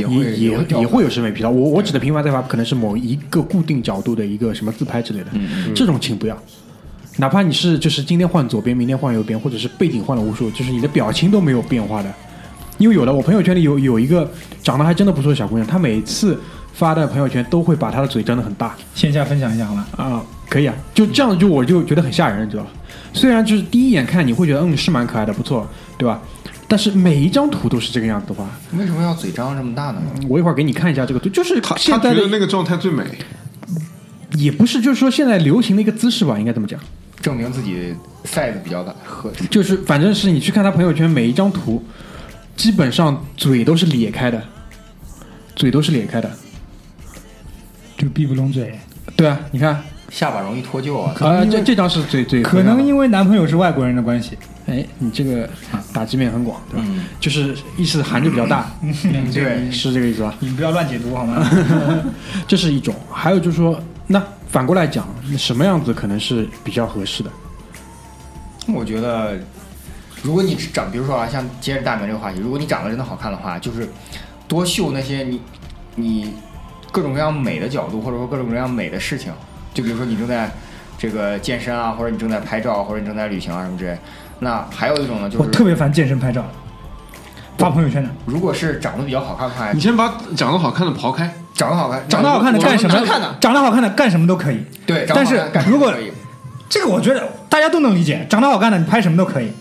[0.00, 1.50] 也会也也会有审美疲劳。
[1.50, 5.26] 我我指的频繁在发，可能是某一个固定角度的一个什么自拍之类的，
[5.74, 6.36] 这种请不要。
[7.16, 12.10] 哪怕你是就是今天换左边，明天换右边，或者是背景换了无数，就是你的表情都没有变化的。
[12.78, 14.30] 因为有的我朋友圈里有有一个
[14.62, 16.38] 长得还真的不错的小姑娘，她每次
[16.72, 19.86] 发的朋友圈都会把她的嘴张得很大线下分享一下好吗？
[19.96, 22.70] 啊，可以啊，就这样就我就觉得很吓人，你知道吧？
[23.12, 26.22] 虽然就是第一眼看你会觉得嗯是蛮可爱的，不错，对吧？
[26.70, 28.48] 但是每一张图都是这个样子的话，
[28.78, 30.00] 为什么要嘴张这么大呢？
[30.28, 33.02] 我一会儿给你看一下这个图，就是他现在的他觉得那个状态最美，
[34.36, 36.78] 也不是，就是说现在流行的一个姿势吧，应该这么讲。
[37.20, 37.92] 证明自己
[38.24, 39.44] size 比较大，合适。
[39.46, 41.84] 就是反正是你去看他朋友圈每一张图，
[42.54, 44.40] 基本上嘴都是咧开的，
[45.56, 46.30] 嘴都是咧开的。
[47.98, 48.78] 就闭不拢嘴。
[49.16, 51.14] 对啊，你看，下巴容易脱臼啊。
[51.20, 54.36] 啊、这这张是最最可能因为男朋友是外国人的关系，
[54.66, 55.48] 哎，你这个
[55.94, 56.84] 打击面很广，对吧？
[56.86, 58.70] 嗯就是意思含着比较大，
[59.32, 60.34] 对是这个意思吧？
[60.40, 61.48] 你不要乱解读好吗？
[62.46, 67.30] 这是一种，还有就是说，那反过来讲，那什么样子可能是比较合适的？
[68.68, 69.38] 我觉得，
[70.22, 73.88] 如果你长，比如说啊，像接着大明这个话题，如果你长得真的好看的话，就是
[74.46, 75.40] 多秀那些你
[75.96, 76.34] 你
[76.92, 79.32] 各种各样美的角度，或者说各种各样美的事情。
[79.72, 80.50] 就比如说你正在
[80.98, 83.96] 这个健身啊，或者你正在拍照，或者你正在旅行啊什么之类。
[84.40, 86.44] 那还有一种呢，就是我特别烦健身拍照，
[87.58, 88.08] 发朋友圈的。
[88.26, 93.36] 如果是长得比较好看的话，你先把长得好看的刨开，长得好看，长得好看的干什么看的，？
[93.40, 94.64] 长得好看的干什么都可以。
[94.86, 95.92] 对，但是如果
[96.68, 99.52] 这个我觉得大家都能理解，长得好看的你拍什么都可以，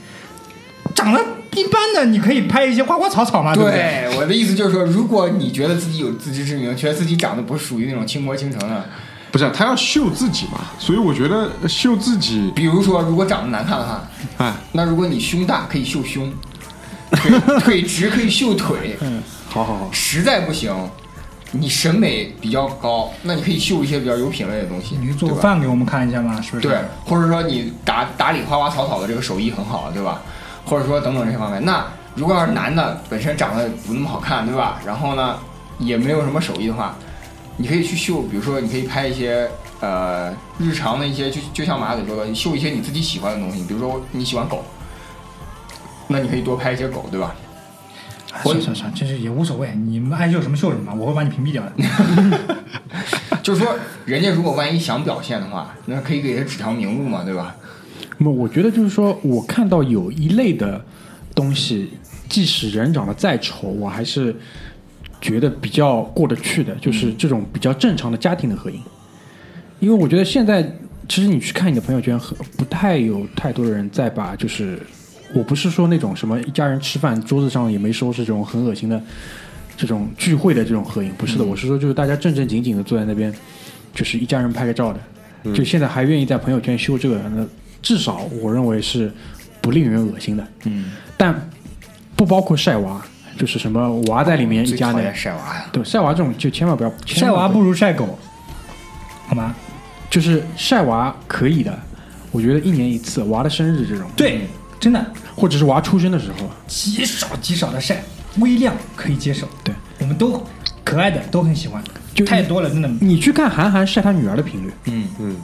[0.95, 1.19] 长得
[1.55, 4.07] 一般的你可以拍一些花花草草嘛，对不对？
[4.11, 8.85] 对，我的意思就是说，如果你觉得自己有自知之明，觉得自己长得不是属于那种倾国倾城的，
[9.31, 14.01] 不是他要秀自己嘛，所以我觉得秀自己，比如说如果长得难看的话，
[14.37, 16.31] 哎，那如果你胸大可以秀胸，
[17.11, 20.73] 腿腿直可以秀腿，嗯好好好，实在不行，
[21.51, 26.67] 你审美比较高，那你可以秀一些比较有品位的东西，你就做个饭给我们看一下嘛，是不是？
[26.67, 30.21] 对，或者说你打打理花花草草的这个手艺很好，对吧？
[30.65, 31.63] 或者说等等这些方面。
[31.65, 31.83] 那
[32.15, 34.79] 如果要是男的本身长得不那么好看，对吧？
[34.85, 35.37] 然后呢，
[35.79, 36.95] 也没有什么手艺的话，
[37.61, 39.47] 你可以去秀，比如说你可以拍一些
[39.81, 44.63] 呃日常的一些，就就像马嘴说的，秀一些你自己喜欢的东西，比如说你喜欢狗，
[46.07, 47.35] 那你可以多拍一些狗，对吧？
[48.31, 51.71] 哎算算算，这是也无所谓，你们爱秀什么秀什么，我会把你屏蔽掉的。
[53.43, 57.55] 就是说，人家如果万一想表现的话，那可以给他指条明路嘛，对吧？
[58.19, 60.79] 那么我觉得就是说，我看到有一类的
[61.33, 61.91] 东西，
[62.29, 64.35] 即使人长得再丑，我还是
[65.21, 68.81] 觉得比较过得去的，就是这种比较正常的家庭的合影。
[69.79, 70.61] 因为我觉得现在，
[71.07, 74.79] 其实你去看你的朋友圈，很不太有太多的人在把就是，
[75.33, 79.01] 我不是说那种什么一家人吃饭桌子上也没收拾这种很恶心的
[79.77, 83.33] 这种聚会的这种合影，不是的，我是说就是大家正正经经的坐在那边，
[83.93, 84.99] 就是一家人拍个照的。
[85.53, 87.47] 就现在还愿意在朋友圈秀这个，那
[87.81, 89.09] 至少我认为是
[89.61, 90.45] 不令人恶心的。
[90.65, 91.49] 嗯，但
[92.17, 93.01] 不包括晒娃，
[93.39, 95.65] 就是什么娃在里面一家呢最讨厌，晒娃呀。
[95.71, 98.19] 对晒娃这种就千万不要晒娃不如如晒狗，
[99.27, 99.55] 好吗？
[100.09, 101.79] 就是晒娃可以的，
[102.31, 104.41] 我觉得一年一次娃的生日这种，对，
[104.77, 105.03] 真的。
[105.35, 108.03] 或者是娃出生的时候，极少极少的晒，
[108.39, 109.47] 微量可以接受。
[109.63, 110.45] 对，我们都
[110.83, 111.81] 可爱的都很喜欢，
[112.13, 112.89] 就太多了，真的。
[112.99, 115.37] 你去看韩寒晒他女儿的频率，嗯，嗯，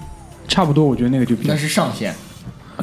[0.50, 2.14] 差不多，我觉得那个就比较那是上限。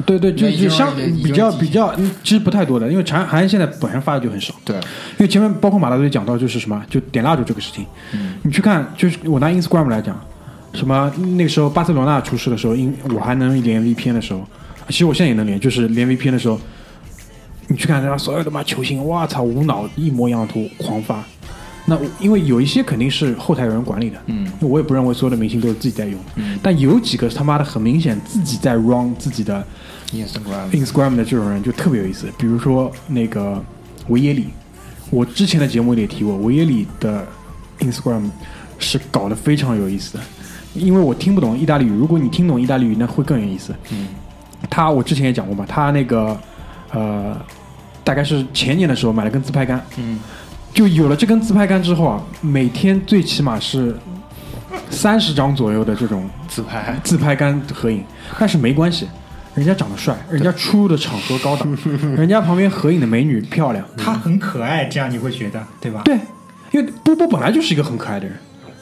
[0.07, 4.55] 对对，就就相比较比较，嗯其实不太多的，因为韩韩寒现在本身发的就很少。
[4.64, 7.84] 对，因为前面包括马大队讲到就是什么，就点蜡烛这个事情，
[8.14, 10.18] 嗯你去看，就是我拿 Instagram 来讲，
[10.72, 14.43] 什么那个时候巴塞罗那出事的时候，因我还能连 VPN 的时候，
[14.88, 16.59] 其实我现在也能连，就是连 VPN 的时候，
[17.68, 21.22] 你去看人家所有的妈球星，哇操，无脑一模一样的图狂发。
[21.84, 29.66] 那因为有一些肯定是后台有人管理的，嗯，我也不认为所有的明星都是自己在用，嗯但有几个他妈的很明显自己在 run 自己的
[30.12, 33.62] Instagram Instagram 的这种人就特别有意思，比如说那个
[34.08, 34.48] 维耶里，
[35.10, 37.26] 我之前的节目里也提过，维耶里的
[37.80, 38.30] Instagram
[38.78, 40.24] 是搞得非常有意思的，
[40.74, 43.74] 因为我听不懂意大利语，如果你听懂意大利语，那会更有意思。
[43.90, 44.08] 嗯，
[44.68, 46.38] 他我之前也讲过嘛，他那个
[46.90, 47.36] 呃，
[48.04, 50.18] 大概是前年的时候买了根自拍杆，嗯，
[50.74, 53.96] 就有了这根自拍杆之后啊，每天最起码是
[54.90, 56.98] 三十张左右的这种自拍。
[57.02, 58.04] 自拍杆合影，
[58.38, 59.06] 但是没关系，
[59.55, 61.76] 人家长得帅，人家出入的场合高档，
[62.16, 66.00] 人家旁边合影的美女漂亮，他很可爱，这样你会觉得对吧？
[66.05, 66.18] 对，
[66.70, 68.36] 因为波波本来就是一个很可爱的人，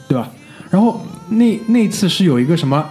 [0.08, 0.30] 对吧？
[0.70, 2.88] 然后那那次是有一个什么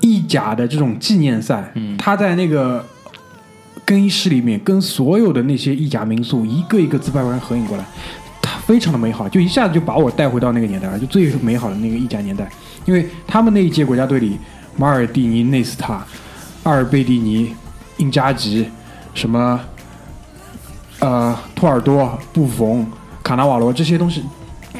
[0.00, 2.82] 意甲的这种纪念赛，嗯他在那个
[3.84, 7.84] 更衣室里面跟所有的那些意甲民宿一个一个自拍完合影过来，
[8.40, 12.48] 他非常的美好，就一下子就把我带回到那个年代了，就最美好的那个意甲年代，
[12.86, 14.38] 因为他们那一届国家队里，
[14.78, 16.02] 马尔蒂尼、内斯塔、
[16.66, 17.54] 阿尔贝蒂尼、
[17.98, 18.68] 印加吉，
[19.14, 19.60] 什么
[20.98, 22.84] 呃托尔多、布冯、
[23.22, 24.24] 卡纳瓦罗这些东西，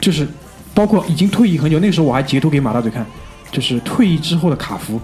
[0.01, 0.26] 就是
[0.74, 3.07] 包括已经退役很久，那个时候我还截图给马大嘴看，
[3.53, 5.01] 就是退役之后的卡福，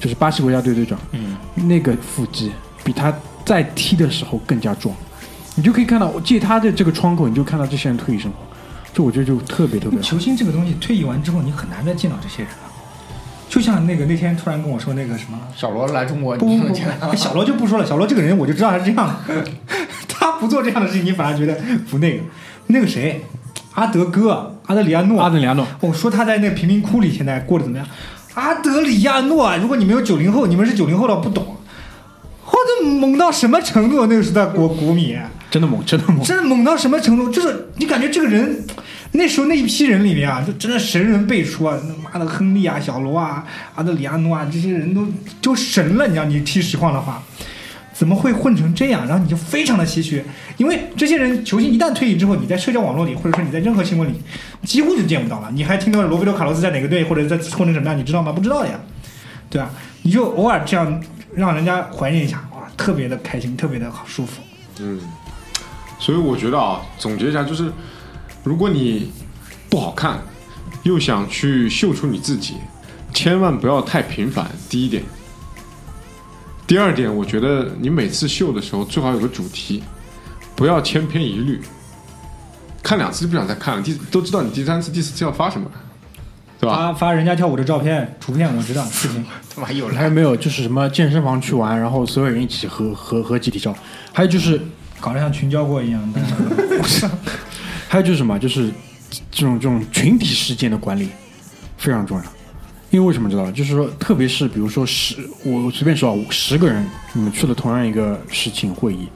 [0.00, 1.36] 就是巴西国家队队长，嗯，
[1.68, 2.50] 那个腹肌
[2.82, 3.14] 比他
[3.44, 4.92] 在踢的时候更加壮，
[5.54, 8.38] 你就可以看到借他的这个窗口，你就看到这些人退役生活，
[8.92, 10.00] 这我觉得就特别特别。
[10.00, 12.63] 球星这个东西退役完之后，你很难再见到这些人了。
[13.54, 16.74] 就像那个那天突然跟我说那个什么，小罗来中国，不不
[17.08, 19.44] 不小罗就不说了，小罗这个人我就知道他是这样的，
[20.08, 21.56] 他不做这样的事情，你反而觉得
[21.88, 22.22] 不那个。
[22.66, 23.24] 那个谁，
[23.74, 27.86] 阿德哥，阿德里亚诺，阿德里亚诺，我说他在那贫民窟里现在过得怎么样？
[28.34, 31.56] 阿德里亚诺啊，如果你们有九零后，你们是九零后的不懂，
[32.42, 34.06] 或者猛到什么程度？
[34.06, 35.16] 那个时代国国米，
[35.48, 36.24] 真的猛，真的猛。
[36.24, 37.30] 真的猛到什么程度？
[37.30, 38.64] 就是你感觉这个人，
[39.16, 41.78] 那时候那一批人里面啊，就真的神人辈出啊！
[41.84, 43.46] 那妈的，亨利啊、小罗啊、
[43.76, 45.06] 阿德里亚诺啊，这些人都
[45.40, 46.08] 就神了。
[46.08, 47.22] 你要你踢实况的话，
[47.92, 49.06] 怎么会混成这样？
[49.06, 50.24] 然后你就非常的唏嘘，
[50.56, 54.20] 因为这些人球星一旦退役之后，你在社交网络里，或者说你在任何新闻里，
[54.64, 55.48] 几乎就见不到了。
[55.52, 58.32] 你还听到罗贝托卡洛斯在哪个队，或者在混成什么样，你知道吗？
[58.32, 58.72] 不知道呀，
[59.48, 59.70] 对啊？
[60.02, 61.00] 你就偶尔这样
[61.36, 64.42] 让人家怀念一下，哇，特别的开心，特别的好舒服。
[64.80, 65.00] 嗯，
[66.00, 67.70] 所以我觉得啊，总结一下就是，
[68.44, 69.10] 如果你
[69.70, 70.22] 不好看，
[70.82, 72.54] 又想去秀出你自己，
[73.12, 74.48] 千万不要太频繁。
[74.68, 75.02] 第一点，
[76.66, 79.82] 第二点，我觉得你每次秀的时候最好有个主题，
[80.54, 81.58] 不要千篇一律。
[82.82, 85.80] 看两次就不想再看了，第都知道你第三次、第四次要发什么了，
[86.60, 86.76] 对吧？
[86.76, 89.24] 发发人家跳舞的照片、图片，我知道视频。
[89.56, 93.74] 他妈又来还有没有就是什么健身房去玩，然后所有人一起合合合集体照？
[94.12, 94.60] 还有就是，
[95.00, 96.20] 搞得像群交过一样的。
[97.94, 98.36] 还有就是什么？
[98.40, 98.72] 就是
[99.30, 101.10] 这种这种群体事件的管理
[101.78, 102.24] 非常重要。
[102.90, 103.52] 因为为什么知道吗？
[103.52, 105.14] 就是说，特别是比如说十，
[105.44, 109.06] 我我随便说啊，十个人你们去了同样一个事情会议，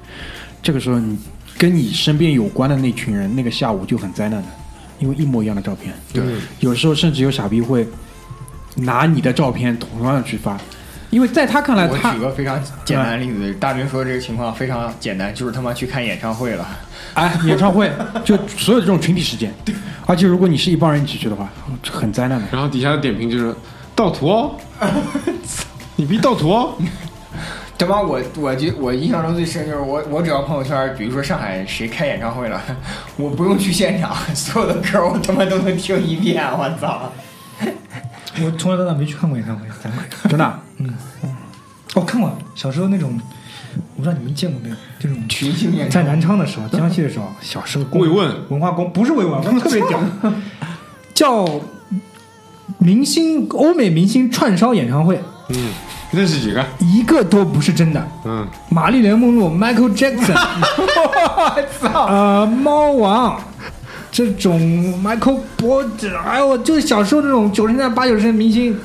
[0.62, 1.18] 这个时候你
[1.58, 4.48] 跟你身边有关的那群人，那个下午就很灾难的，
[5.00, 5.92] 因为一模一样的照片。
[6.12, 6.22] 对，
[6.60, 7.84] 有时候甚至有傻逼会
[8.76, 10.56] 拿你的照片同样去发，
[11.10, 16.66] 因为在他看来我他举个非常简单的例子，大明说这个情况非常简单，就是他妈去看演唱会了。
[17.14, 17.90] 哎，演唱会
[18.24, 19.52] 就所有这种群体事件，
[20.06, 21.48] 而且如果你是一帮人一起去的话，
[21.90, 22.46] 很灾难的。
[22.52, 23.54] 然后底下的点评就是
[23.94, 24.54] 盗图哦，
[25.96, 26.74] 你别盗图哦，
[27.78, 32.60] 他妈我我觉我印象中最深就是我我只要朋友圈，比如说上海谁开演唱会了，
[33.16, 37.10] 我不用去现场，所有的歌我他妈都能听一遍，我操！
[38.44, 40.30] 我从小到大没去看过演唱会，惭愧。
[40.30, 40.94] 真的嗯，
[41.94, 43.20] 我看过，小时候那种，
[43.96, 46.08] 我不知道你们见过没有，这种群星演在唱会。
[46.08, 48.34] 南昌的时候，江西的时候，小时候慰问。
[48.50, 50.00] 文化宫不是慰问， 他们特别屌，
[51.14, 51.48] 叫
[52.78, 55.70] 明星欧美明星串烧演唱会，嗯，
[56.12, 56.64] 认识几个？
[56.78, 58.08] 一个都不是真的。
[58.24, 60.34] 嗯，玛丽莲梦露、Michael Jackson，
[60.78, 63.40] 我操，呃，猫王，
[64.10, 64.58] 这种
[65.02, 68.76] Michael Porter，哎呦，就是小时候那种九十年代、八九十年代明星，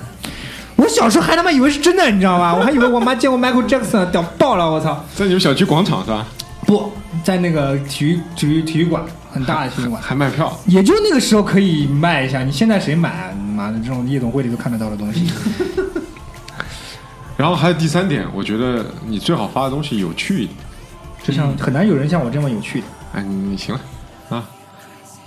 [0.76, 2.53] 我小时候还他妈以为是真的，你知道吗？
[2.53, 5.03] 我还以为我妈见过 Michael Jackson，屌爆了，我操！
[5.15, 6.26] 在你们小区广场是吧？
[6.65, 6.91] 不
[7.24, 12.43] 在那个体育体育体育馆，很大的体育馆，还卖票，也就那个时候可以卖一下。
[12.43, 13.32] 你现在谁买啊？
[13.55, 15.30] 妈的，这种夜总会里都看得到的东西。
[17.36, 20.57] 然后还有第三点，我觉得你最好发的东西有趣一点。
[21.24, 22.86] 就像很难有人像我这么有趣的。
[23.13, 23.92] 哎，你你行了啊，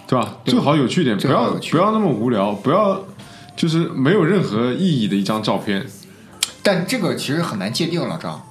[0.07, 0.37] 对吧？
[0.45, 3.05] 对最好有趣一点，不要不要那么无聊，不要
[3.57, 5.85] 就是没有任何意义的一张照片。
[6.63, 8.43] 但这个其实很难界定老，张。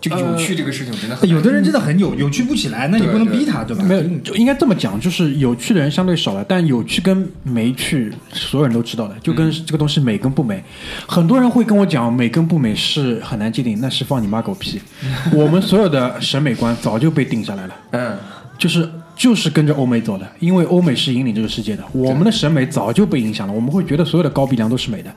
[0.00, 3.82] 就有趣这个事情真的有的人真的很有有趣不起来，那你不能逼他，对吧？
[3.82, 10.62] 没有，就应该这么讲，就是有趣的人相对少了，但有趣跟没趣，所有人都知道的，就跟这个东西美跟不美，
[11.08, 14.80] 很多人会跟我讲美跟不美是很难界定，那是放你妈狗屁！
[15.34, 18.16] 我们所有的审美观早就被定下来了，嗯，
[18.56, 18.88] 就是
[19.18, 25.12] 就是跟着欧美走的，因为欧美是引领这个世界的，我们的审美早就被影响了，我们会觉得所有的高鼻梁都是美的。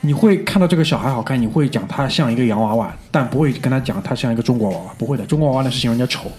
[0.00, 5.26] 你会看到这个小孩好看，你会讲他像一个洋娃娃，但不会跟他讲他像一个中国娃娃，不会的。
[5.26, 6.30] 中国娃娃那是形容人家丑。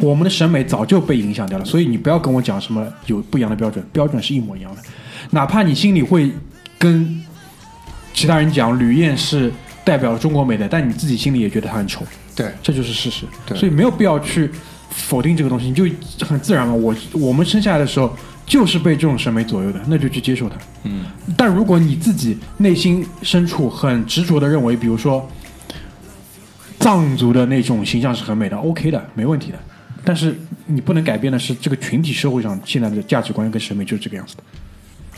[0.00, 4.82] 我们的审美早就被影响掉了，所以你不要跟我讲什么有不一样的标准，标准是一模一样的。
[5.30, 6.30] 哪怕你心里会
[6.78, 7.24] 跟
[8.12, 9.50] 其他人讲吕燕是
[9.84, 12.04] 代表中国美的，但你自己心里也觉得她很丑。
[12.36, 13.24] 对，这就是事实。
[13.46, 14.50] 对所以没有必要去
[14.92, 15.84] 否定这个东西，你就
[16.26, 16.72] 很自然嘛。
[16.72, 18.16] 我我们生下来的时候
[18.46, 20.56] 就是被这种审美左右的，那就去接受它。
[20.84, 25.28] 嗯，但如果你自己内心深处很执着的认为，比如说
[26.78, 29.58] 藏族的那种形象是很美的，OK 的，没问题的。
[30.04, 30.36] 但是
[30.66, 34.42] 你不能改变的是这个群体社会上现在的价值观跟审美就是这个样子的。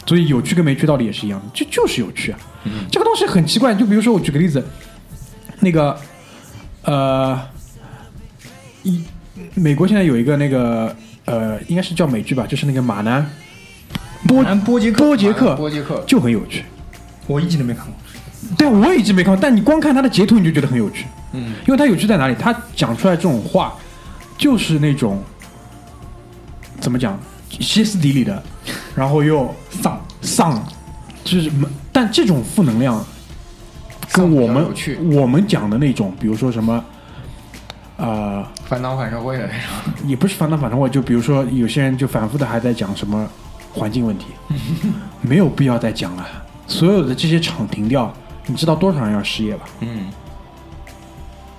[0.07, 2.39] 所以有趣跟没趣道理也是一样的，这就是有趣啊。
[2.91, 4.63] 这个东西很奇怪，就比如说我举个例子，
[5.61, 5.99] 那个
[6.83, 7.41] 呃，
[8.83, 9.03] 一
[9.55, 13.29] 美国现在有一个那个呃，应该是叫美剧吧，就是那个马南
[14.27, 16.65] 波南波杰克，波杰克波杰克，就很有趣。
[17.27, 17.95] 我一集都没看过。
[18.59, 22.35] 对，我也一直没看过，但你光看他的截图你就觉得很有趣，嗯，因为他有趣在哪里？
[22.39, 23.75] 他讲出来这种话，
[24.37, 25.23] 就是那种
[26.79, 27.19] 怎么讲，
[27.49, 28.43] 歇斯底里的，
[28.95, 30.63] 然后又丧丧，
[31.25, 31.51] 就是
[31.91, 33.03] 但这种负能量
[34.13, 36.85] 跟我们有趣我们讲的那种，比如说什么，
[38.05, 40.09] 呃，反党反社会的那种。
[40.09, 43.27] 也不是反党反社会，就比如说有些人就反复的还在讲什么
[43.73, 44.27] 环境问题，
[45.23, 46.27] 没有必要再讲了。
[46.67, 48.13] 所有的这些厂停掉，
[48.47, 49.65] 你知道多少人要失业吧？
[49.81, 50.07] 嗯，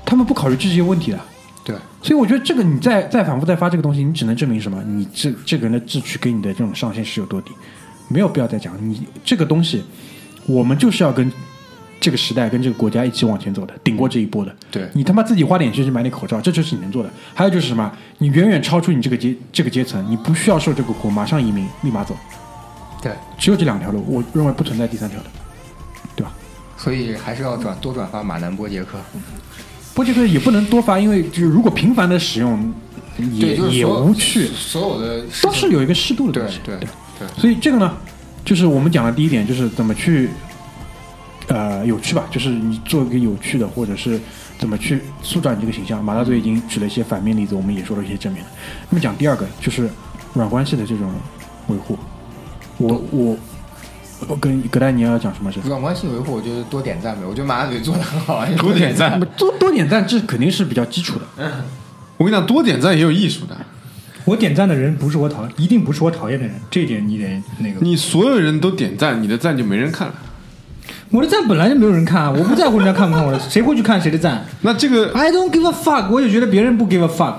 [0.05, 1.19] 他们不考虑这些问题的。
[1.63, 4.83] 对，所以我觉得这个你再再反复再发这个东西，你只能证明什么？
[4.83, 7.51] 你这这个人的智取给你的这种上限是有多低，
[8.07, 8.77] 没有必要再讲。
[8.79, 9.83] 你这个东西，
[10.45, 11.31] 我们就是要跟
[12.05, 14.55] 这个时代跟这个国家一起往前走的，顶过这一波的。
[14.69, 17.09] 对你他妈自己花点钱去买点口罩，这就是你能做的。
[17.33, 17.91] 还有就是什么？
[18.19, 22.15] 你远远超出你这个阶这个阶层，你不需要受这个苦，马上移民，立马走。
[23.01, 25.25] 对，只有这两条路，我认为不存在第三条的，
[26.15, 26.31] 对吧？
[26.77, 28.99] 所以还是要转多转发马南波杰克。
[29.95, 32.71] 波杰克也不能多发，因为就是如果频繁的使用，
[33.17, 34.47] 也对，就是也无趣。
[34.55, 36.59] 所有的都是有一个适度的东西。
[36.63, 36.87] 对对
[37.17, 37.91] 对，所以这个呢，
[38.45, 40.29] 就是我们讲的第一点，就是怎么去
[41.47, 44.19] 呃有趣吧，就是你做一个有趣的，或者是
[44.57, 46.03] 怎么去塑造你这个形象。
[46.03, 48.49] 马大嘴已经举了一些反面例子，我们也说了一些正面的。
[48.89, 49.89] 那么讲第二个，就是
[50.33, 51.11] 软关系的这种
[51.67, 51.97] 维护。
[52.77, 53.37] 我我
[54.27, 55.59] 我跟葛丹尼要讲什么事？
[55.65, 57.21] 软关系维护，我觉得多点赞呗。
[57.27, 59.19] 我觉得马大嘴做的很好啊，多点赞。
[59.37, 61.25] 多多点赞，这肯定是比较基础的。
[61.37, 61.51] 嗯
[62.17, 63.57] 我跟你讲，多点赞也有艺术的。
[64.23, 67.81] 我点赞的人不是我讨，一定不是我讨厌的人，这一点你得那个。
[67.81, 70.15] 你所有人都点赞，你的赞就没人看了。
[71.11, 77.35] 我的赞本来就没有人看啊，我不在乎人家看不看我的， 谁会去看谁的赞那这个？I don't give a fuck，我也觉得别人不 give a fuck。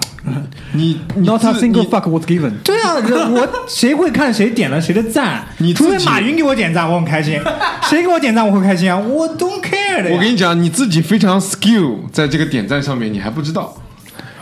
[0.72, 2.53] 你你 Not a 自 single fuck was given。
[2.64, 2.94] 对啊，
[3.30, 5.44] 我谁会看谁点了谁的赞？
[5.59, 7.40] 你除非马云给我点赞，我很开心。
[7.88, 8.99] 谁给我点赞我会开心啊？
[8.99, 10.11] 我 don't care 的。
[10.11, 13.76] 我跟你讲，你自己非常 skill 在这个点赞上面，你还不知道，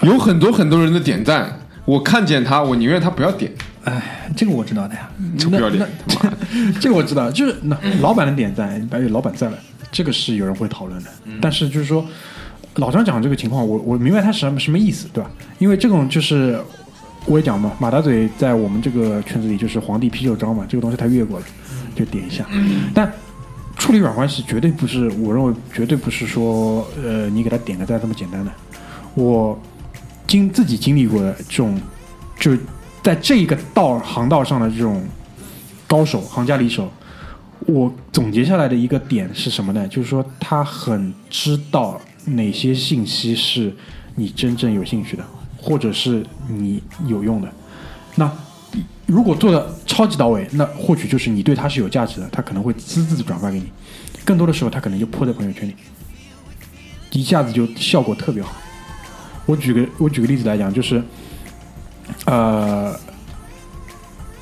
[0.03, 3.53] 有很多很多人的点赞，我看见他，我宁愿他不要点，
[3.85, 5.11] 哎，这个我知道的呀。
[5.39, 6.37] 臭不要脸，他妈的！
[6.81, 9.59] 这个我知道，就是那老板的点赞，白宇老板在了，
[9.93, 11.11] 这个是有人会讨论的。
[11.41, 12.05] 但是就是说，
[12.77, 15.31] 老张讲这个情况，我我明白他什么什么意思，对吧？
[15.59, 16.59] 因为这种就是
[17.27, 21.47] 我也讲嘛，马大嘴在我们这个圈子里就是皇帝啤酒章嘛，这个东西他越过了，
[21.95, 22.45] 就点一下。
[22.95, 23.13] 但
[23.77, 28.51] 处理软关系绝对不是，我认为绝对不是说呃你给他点个赞这么简单的。
[29.15, 29.61] 我
[30.27, 31.81] 经自己经历过的这种，
[32.39, 32.57] 就
[33.05, 35.05] 在这个道行道上的这种
[35.87, 36.91] 高手、行家里手，
[37.67, 39.87] 我总结下来的一个点是什么呢？
[39.89, 43.71] 就是说他很知道哪些信息是
[44.15, 45.25] 你真正有兴趣的，
[45.61, 47.53] 或者是你有用的。
[48.15, 48.31] 那
[49.05, 53.71] 如果做的超级到位，那或许就是你对他是有价值的，他可能会私自转发给你。
[54.25, 55.75] 更多的时候，他可能就泼在朋友圈里，
[57.13, 58.51] 一下子就效果特别好。
[59.45, 61.03] 我举个我举个例子来讲，就是
[62.27, 62.95] 呃，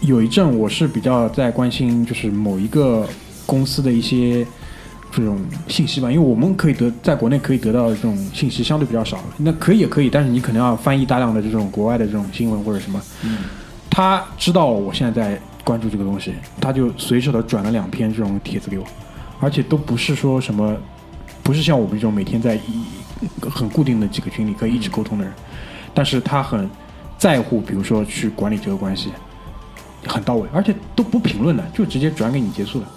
[0.00, 3.06] 有一阵我是比较在关心，就是某一个
[3.46, 4.46] 公司的一些
[5.10, 5.38] 这种
[5.68, 13.00] 信息吧，因为我们可以得在国内可以得到的这种信息相对比较少，那可以也可以，但是你可能要翻译大量的这种国外的这种新闻或者什么。
[13.90, 18.86] 他知道我现在在关注这个东西，他就随手的转了两篇这种帖子给我，
[19.38, 20.74] 而且都不是说什么，
[21.42, 22.86] 不是像我们这种每天在一
[23.50, 25.32] 很固定的几个群里可以一直沟通的人，
[25.92, 26.68] 但是他很
[27.23, 29.12] 在乎，比如说去管理这个关系，
[30.09, 32.89] 很到位，而且都不评论的，就直接转给你结束了。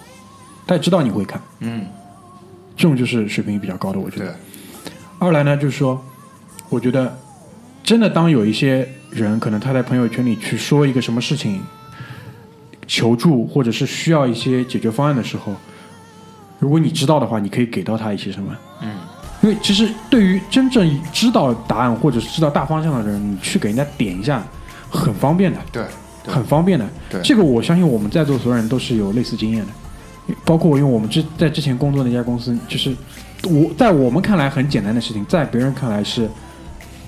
[0.66, 1.86] 他也知道你会看，嗯，
[2.76, 4.34] 这种就是水平比较高的，我觉得。，
[5.20, 6.04] 二来呢，就是说，
[6.68, 7.16] 我觉得
[7.84, 11.62] 真的当有一些人可能他在朋友圈里去说一个什么事情，
[12.88, 15.54] 求助或者是需要一些解决方案的时候，
[16.58, 18.52] 如果你知道的话，你可以给到他一些什么。
[18.82, 18.90] 嗯，
[19.46, 24.42] 因为其实对于真正知道答案或者是知道大方向的人，你去给人家点一下，
[24.90, 25.58] 很方便的。
[25.70, 25.84] 对，
[26.24, 26.84] 对很方便的。
[27.08, 32.92] 对这个我相信我们在座所有人都是有类似经验的，包括我，因为我们之在之前工作那家公司，就是
[33.44, 36.28] 我在我们看来很简单的事情，在别人看来是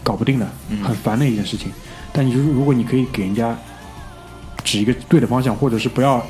[0.05, 0.47] 搞不定的，
[0.85, 1.73] 很烦的一件事情。
[2.13, 3.57] 但你如如果你可以给人家
[4.63, 6.25] 指一个对的方向，或者是不要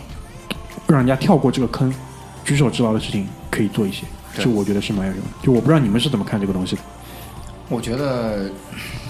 [0.87, 1.93] 让人家跳过这个坑，
[2.47, 4.05] 举手之劳的事情可以做一些，
[4.35, 5.31] 对这我觉得是蛮有用的。
[5.43, 6.83] 就我不知道你们是怎么看这个东西的。
[7.69, 8.51] 我觉得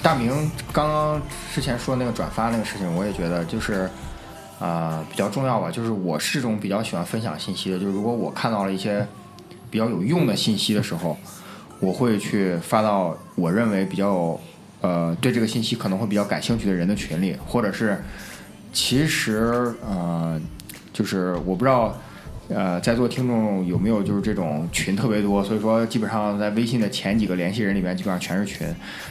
[0.02, 1.22] 大明刚刚
[1.54, 3.82] 之前说那个转发那个事情，我也觉得就是
[4.58, 5.70] 啊、呃比较重要吧。
[5.70, 9.06] 就是我是种比较喜欢分享信息的，就是如果我看到了一些
[9.70, 11.16] 比较有用的信息的时候，
[11.78, 14.36] 我会去发到我认为比较
[14.80, 18.02] 呃对这个信息可能会比较感兴趣的人的群里，或者是
[18.72, 20.40] 其实呃
[20.92, 21.96] 就是我不知道
[22.48, 25.44] 呃，在座听众有没有就是这种群特别多？
[25.44, 28.66] 所以说基本上在微信的前几个联系人里边，基本上全是群。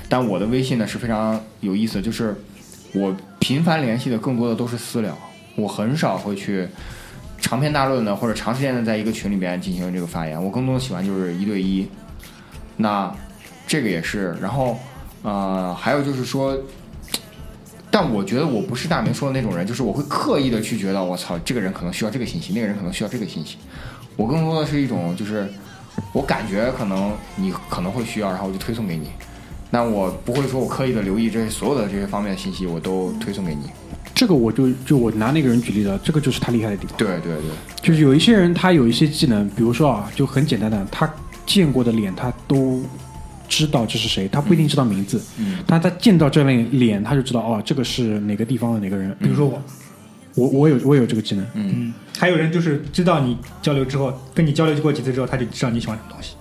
[0.10, 2.36] 但我的微信呢是非常有意思，就是
[2.94, 5.16] 我频繁联系的更多的都是私聊，
[5.56, 6.68] 我很少会去
[7.40, 10.44] 长篇大论的或者长时间的在一个群里边进行这个发言。
[10.44, 11.88] 我更多的喜欢就是一对一。
[12.78, 13.14] 那
[13.68, 14.78] 这个也是，然后
[15.22, 16.58] 呃，还有就是说。
[18.00, 23.58] 但我觉得我不是大明说的那种人，就是我会刻意的去觉得，我操，这个人可能需要这个信息，那个人可能需要这个信息。
[24.16, 25.48] 我更多的是一种，就是
[26.14, 29.08] 我感觉可能你可能会需要，然后我就推送给你。
[29.72, 33.62] 那我不会说我刻意的留意这些所有的这些方面的信息，我都推送给你。
[34.14, 36.96] 这个我就就我拿那个人举例了，这个就是他厉害的地方。
[37.00, 37.50] 对对对，
[37.82, 41.12] 就是有一些人他有一些技能，比如说啊，就很简单的，他
[41.48, 42.84] 见过的脸他都
[43.48, 45.58] 知道这是谁，他不一定知道名字，嗯。
[45.66, 49.16] 但他见到这类脸他就知道哦，这个是哪个地方的哪个人。
[49.20, 49.62] 比如说我，
[50.36, 56.34] 我我有我有这个技能，嗯，还有人就是知道你交流之后，跟你交流过几次之后，他就知道你喜欢什么东西。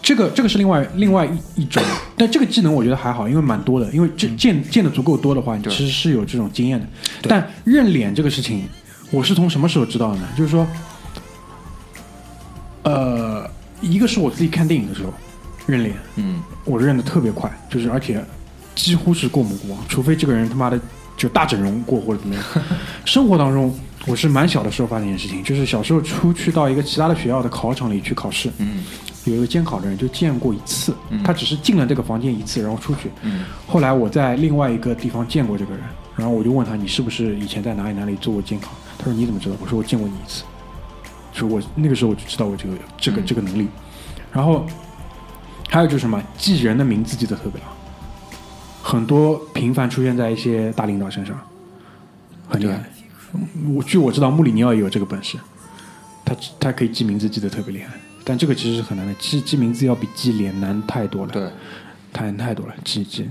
[0.00, 1.82] 这个这个是另外另外一一种，
[2.16, 6.86] 但这个技能我觉得还好，因为蛮多的，因为这见见的足够多的话，其实是有这种经验的。
[7.22, 8.62] 但认脸这个事情，
[9.10, 10.28] 我是从什么时候知道的呢？
[10.38, 10.64] 就是说，
[12.84, 13.50] 呃，
[13.80, 15.12] 一个是我自己看电影的时候
[15.66, 18.24] 认脸，嗯我认的特别快，就是而且
[18.74, 20.78] 几乎是过目不忘，除非这个人他妈的
[21.16, 22.44] 就大整容过或者怎么样。
[23.04, 23.74] 生活当中，
[24.06, 28.84] 我是蛮小的时候发生一件事情，就是小时候出去到一个其他的学校的考场里去考试，嗯
[29.24, 30.92] 有一个监考的人就见过一次，
[31.22, 33.08] 他只是进了这个房间一次，然后出去。
[33.22, 35.84] 嗯后来我在另外一个地方见过这个人，
[36.16, 40.42] 然后我就问他：“你是不是以前在哪里哪里做过监考？”他说：“你怎么知道？”我说：“我见过你一次。”
[41.32, 43.68] 就我那个时候我就知道我这个这个嗯这个能力。
[44.32, 44.66] 然后
[45.72, 47.74] 还有就是什么，记人的名字记得特别好，
[48.82, 51.34] 很多频繁出现在一些大领导身上，
[52.46, 52.84] 很厉害。
[53.74, 55.38] 我据我知道，穆里尼奥也有这个本事，
[56.26, 61.32] 他他可以记名字记得特别厉害，但这个其实是很难的，记记名字要比记脸难太多了。
[61.32, 61.48] 对，
[62.12, 63.30] 太太多了，记记，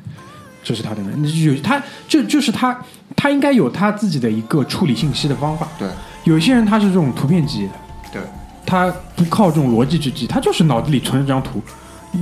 [0.64, 2.76] 这是他的能力，有他就就是他，
[3.16, 5.68] 他应该有他自己的一个处理信息的方法。
[5.78, 5.88] 对。
[6.24, 7.74] 有些人他是这种图片记忆的，
[8.12, 8.22] 对。
[8.66, 11.62] 他不靠这种逻辑去记，他就是脑子里存着张图，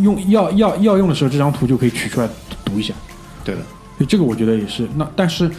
[0.02, 2.30] 用要要要用的时候，这张图就可以取出来
[2.64, 2.94] 读一下。
[3.44, 3.62] 对的，
[3.98, 4.88] 所以这个我觉得也是。
[4.96, 5.50] 那但是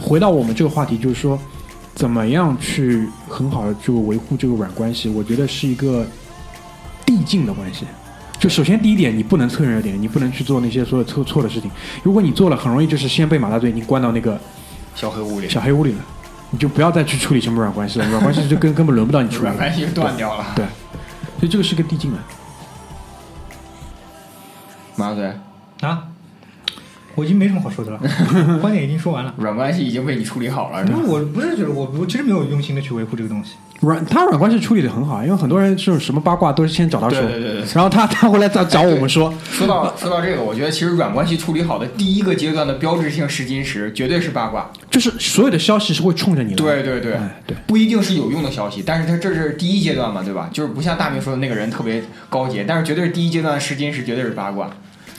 [0.00, 1.38] 回到我们这个话题，就是说，
[1.94, 5.08] 怎么样去很好的就维护这个软关系？
[5.08, 6.06] 我觉得是一个
[7.06, 7.84] 递进的关系。
[8.38, 11.70] 就首先第一点，你不能蹭热点，你不能去做那些所有错错的事情。
[12.02, 14.38] 如果你做了，很容易就是先被马大嘴你关到那个
[14.94, 15.98] 小黑屋里，小黑屋里了，
[16.50, 19.54] 你就不要再去处理什么软关系了，软关系就根 根本轮不到你处理了。
[19.54, 20.44] 软关系就断掉了。
[20.54, 20.66] 对，
[21.38, 22.18] 所以这个是个递进的。
[24.96, 25.26] 马大嘴，
[25.80, 26.08] 啊，
[27.14, 27.98] 我已经没什么好说的了，
[28.60, 29.32] 观点已经说完了。
[29.38, 30.98] 软关系已经被你处理好了，是吧？
[31.06, 33.52] 我不是觉得我我其实没有用心的去维护这个东西。
[33.80, 44.70] 软他软关系处理的很好，因为很多人是什么八卦都是先找他说，对对对对然后他他回来再找我们说，说到说到这个，我觉得其实软关系处理好的第一个阶段的标志性试金石，绝对是八卦。
[44.90, 46.62] 就是所有的消息是会冲着你来的。
[46.62, 50.48] 对对对哎对，不一定是有用的消息，但是他这是第一阶段嘛，对吧？
[50.52, 54.70] 就是不像大明说的那个人特别高洁，但是绝对是第一阶段的试金石，绝对是八卦。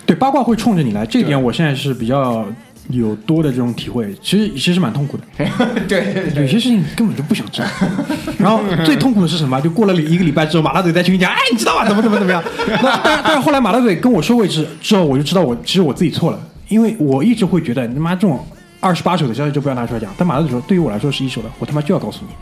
[0.06, 2.46] 对，八卦会冲着你来，这一点我现在是比较
[2.90, 4.14] 有多的这种体会。
[4.22, 5.24] 其实其实蛮痛苦的，
[5.88, 7.68] 对对对有些事情根本就不想知道。
[8.38, 9.60] 然后最痛苦的是什么？
[9.62, 11.88] 就过了一个礼拜之后，马大嘴在群里讲，哎，你知道吗？
[11.88, 12.44] 怎么怎么怎么样？
[12.84, 18.40] 那但但是后来马大嘴跟我说过一次之后，我就知道我其实我自己错了，因为我一直会觉得他妈这种
[18.80, 20.14] 二十八手的消息就不要拿出来讲。
[20.18, 22.34] 但马大嘴说，对于我来说是一手的，我他妈就要告诉你。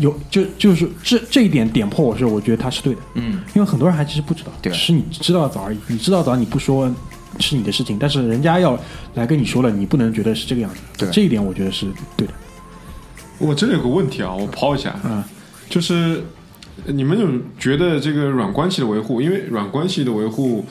[0.00, 5.78] 有就就是这这一点点破我是我觉得他是对的，嗯，因为很多人还其实不知道，对只是你知道早而已。
[5.86, 6.92] 你知道早你不说
[7.40, 8.78] 是你的事情，但是人家要
[9.14, 10.80] 来跟你说了，你不能觉得是这个样子。
[10.98, 11.86] 对这一点我觉得是
[12.16, 12.32] 对的。
[13.38, 15.22] 我这里有个问题啊，我抛一下，嗯，
[15.70, 16.22] 就是
[16.86, 17.28] 你们有
[17.58, 20.66] 觉得这个软关系的维护，因为软关系的维护，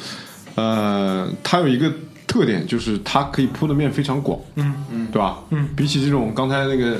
[0.55, 1.91] 呃，它有一个
[2.27, 5.39] 特点，就是它可以铺的面非常广，嗯嗯，对吧？
[5.51, 6.99] 嗯，比起这种刚才那个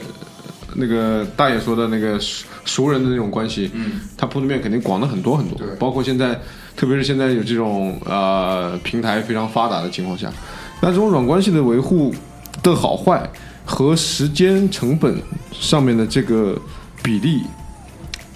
[0.80, 6.39] 那个大爷说的那个熟熟人的那种关系，嗯，他铺的面肯定广了很多很多对，包括现在，
[6.75, 10.32] 特别是现在有这种呃平台非常发达的情况下，
[10.80, 12.13] 那这种软关系的维护
[12.61, 13.28] 的好坏
[13.65, 15.19] 和时间成本
[15.51, 16.55] 上面的这个
[17.01, 17.41] 比例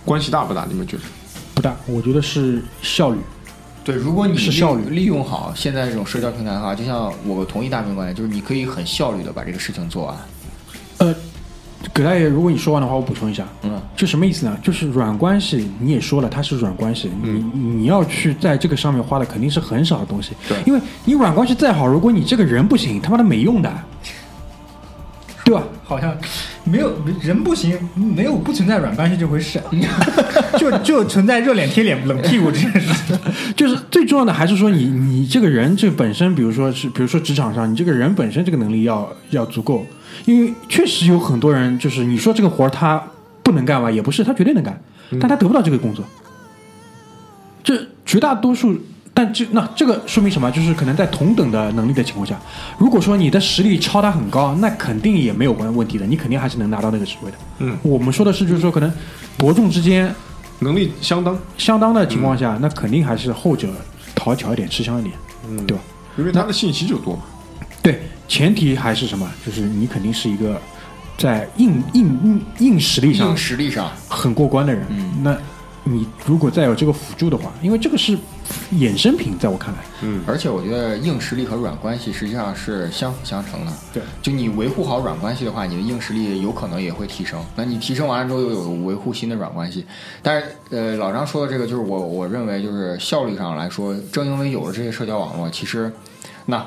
[0.03, 0.65] 关系大不大？
[0.67, 1.03] 你们觉得？
[1.53, 3.19] 不大，我觉得是效率。
[3.83, 10.15] 对，如果你是效率利用好现在这种社交平台的话，就像我同意大明观点，就是你可以很效率的把这个事情做完。
[10.99, 11.15] 呃，
[11.93, 14.57] 葛大爷，如果你说完的话，我补充一下，嗯，就什么意思呢？
[14.61, 20.57] 就是软关系，你也说了，它是软关系，你你要去在这个上面花的肯定是很少的东西，对。
[20.65, 23.73] 因为你软关系再好，如果你这个人不行，他妈的没用的，
[25.43, 25.63] 对吧？
[25.83, 26.15] 好像
[26.63, 29.61] 没有人不行，没有不存在软关系这回事，
[30.57, 32.93] 就就存在热脸贴脸冷屁股这件事。
[33.07, 33.19] 情。
[33.57, 39.85] 就是最重要的还是说你你这个人这本身，比如说是比如说职场上，你这个人本身这个能力要要足够，
[40.25, 43.01] 因为确实有很多人就是你说这个活儿他
[43.43, 44.81] 不能干吧，也不是，他绝对能干，
[45.19, 46.05] 但他得不到这个工作。
[47.63, 48.75] 这绝大多数，
[49.13, 50.49] 但这那这个说明什么？
[50.51, 52.39] 就是可能在同等的能力的情况下，
[52.77, 57.37] 如果说你的实力超他很高，那肯定也没有关问题的，你肯定还是能拿到那个职位的。
[57.59, 58.91] 嗯，我们说的是，就是说可能
[59.37, 60.13] 伯仲之间
[60.59, 63.69] 能力相当，相当的情况下，那肯定还是后者
[64.15, 65.15] 讨巧一点，吃香一点，
[65.49, 65.83] 嗯对吧？
[66.17, 67.21] 因为他的信息就多嘛。
[67.81, 68.01] 对，
[68.31, 69.29] 前提还是什么？
[69.45, 70.57] 就是你肯定是一个
[71.17, 74.85] 在硬硬硬硬实力上硬实力上，很过关的人。
[74.89, 75.37] 嗯那
[75.83, 78.17] 你如果再有这个辅助的话，因为这个是
[78.75, 83.73] 衍生品，在我看来，嗯，而且我觉得硬实力和软关系实际上是相辅相成的。
[83.91, 87.43] 对，就你维护好软关系的话，你的硬实力有可能也会提升。
[87.57, 89.85] 那你提升完了之后，又有维护新的软关系。
[90.21, 95.91] 但是，呃，老张说的这个，就是我我认为就是效率上来说，正因为有了这些社交网络，其实
[96.45, 96.65] 那。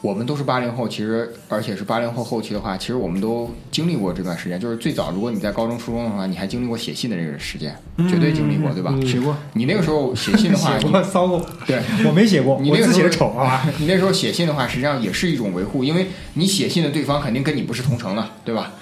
[0.00, 4.58] 我们都是八零后，其实而且是八零后后期的话，其实我们都经历过这段时间。
[4.60, 7.76] 就是最早，如果你在高中、初中的话，你还经历过写信的这个时间，
[8.08, 8.94] 绝对经历过，对吧？
[9.04, 13.66] 写过，你那个时候写信的话， 写过骚过，对我没写过，你那个写的丑啊。
[13.78, 18.72] 你那时候写信的话，实际上也是一种维护，因为你写信的对方肯定跟你不是同城的，对吧？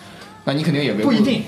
[0.44, 1.42] 那你肯定也维护不一定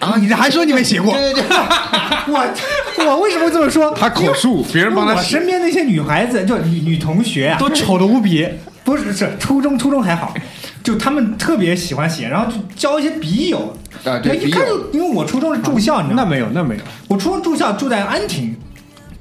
[0.00, 0.16] 啊！
[0.18, 1.14] 你还说你没写过？
[1.14, 1.56] 对对对，
[2.34, 3.92] 我我为什么这么说？
[3.92, 8.48] 他口述，别人帮他我写身边那些女孩子，就女女同学啊，都丑的无比。
[8.84, 10.34] 不是是初中初中还好，
[10.82, 13.76] 就他们特别喜欢写，然后就交一些笔友。
[14.04, 16.28] 啊对一看就因为我初中是住校，你知道吗？
[16.28, 16.82] 那没有，那没有。
[17.06, 18.56] 我初中住校住在安亭，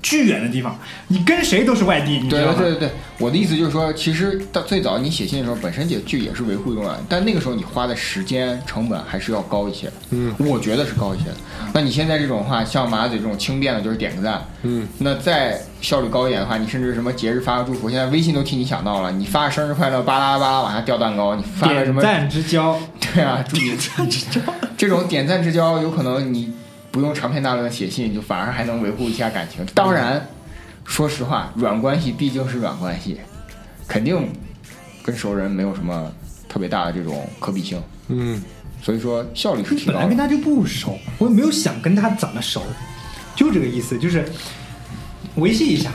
[0.01, 0.77] 巨远的地方，
[1.07, 2.55] 你跟谁都是外地，你知对道吗？
[2.57, 2.89] 对对对，
[3.19, 9.93] 我的意思就是说，其实到最早你写信的时候，本身就就也是维护一种软，但那个时候你花的时间成本还是要高一些的。
[10.11, 11.35] 嗯，我觉得是高一些的。
[11.73, 14.43] 那你现在这种话，像马嘴这种轻便的，就是点个赞。
[14.63, 22.01] 嗯，那再效率高一点的话，你甚至什么节日发个祝福，现在微信都替你想到了，你发个生日快乐，巴拉巴拉往下掉蛋糕，你发个什么？
[22.01, 22.79] 点赞之交，
[23.13, 24.41] 对啊，点赞之交
[24.77, 26.51] 这种点赞之交，有可能你
[26.91, 29.65] 不用长篇大论的写信，就反而还能维护一下感情。
[29.73, 30.27] 当然，
[30.83, 33.17] 说实话，软关系毕竟是软关系，
[33.87, 34.27] 肯定
[35.01, 36.11] 跟熟人没有什么
[36.49, 37.81] 特别大的这种可比性。
[38.09, 38.43] 嗯，
[38.81, 39.93] 所以说效率是提高。
[39.93, 42.61] 本来跟他就不熟，我也没有想跟他怎么熟，
[43.35, 44.25] 就这个意思，就是
[45.35, 45.91] 维系一下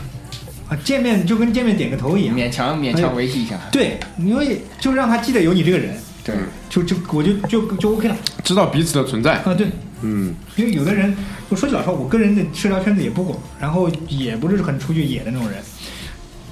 [0.71, 2.35] 啊，见面就跟见面点个头一样。
[2.35, 5.95] 勉强勉强维系一下，对，因为就让他记得有你这个人，
[6.25, 6.35] 对，
[6.71, 9.35] 就就我就就就 OK 了知道彼此的存在。
[9.43, 9.53] 啊。
[9.53, 9.67] 对，
[10.03, 11.17] 嗯，因为有的人，
[11.49, 15.59] 我说句老实话，我个人的社交圈子也不广，然后也不是很出去野的那种人。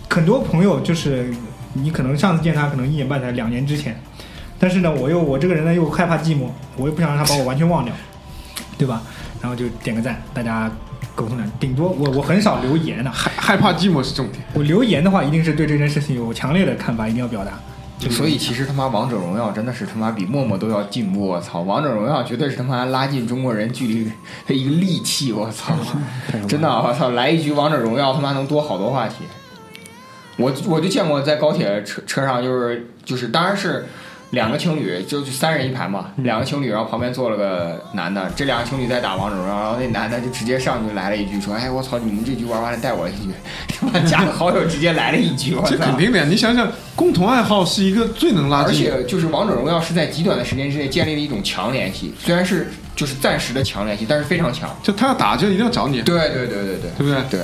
[0.08, 1.32] 很多朋友就是
[1.72, 4.00] 你可能上次见他可能一年半载、两年之前，
[4.58, 7.92] 但是呢，我又我这个人呢又害怕寂寞，我又不想让他把我完全忘掉，
[8.78, 9.02] 对吧？
[9.42, 10.70] 然后就点个赞，大家
[11.14, 11.50] 沟通点。
[11.60, 14.42] 顶多我我很少留言的、害害怕寂寞是重点。
[14.54, 17.52] 我留言的话一定是对这件事情有强烈的看法，一定要表达。
[18.10, 21.60] 所以其实他妈王者荣耀真的是他妈比陌陌都要进步，我操！
[21.60, 24.10] 王者荣耀绝对是他妈拉近中国人距离
[24.46, 25.74] 的一个利器，我操！
[26.48, 27.10] 真的，我操！
[27.10, 29.16] 来一局王者荣耀，他妈能多好多话题。
[30.36, 33.86] 我我就见过在高铁车车上，就是就是，当然是
[34.30, 43.30] 两个情侣，就就三人一排嘛，两个情侣，然后旁边坐了个男的，这两个情侣在打王者荣耀，然后那男的就直接上去来了一句说：“哎，我操，你们这局玩完了带我一局。
[43.68, 45.56] ”他妈加个好友直接来了一局！
[45.66, 46.24] 这肯定的呀！
[46.28, 48.98] 你想想，共同爱好是一个最能拉近而。
[48.98, 54.68] 且就是王者荣耀是在极短的时间之内建立了一种强联系，虽然是就是暂时的强联系，但是非常强。
[54.82, 57.22] 就他要打，就一定要找你，对对对对对对不对？
[57.30, 57.40] 对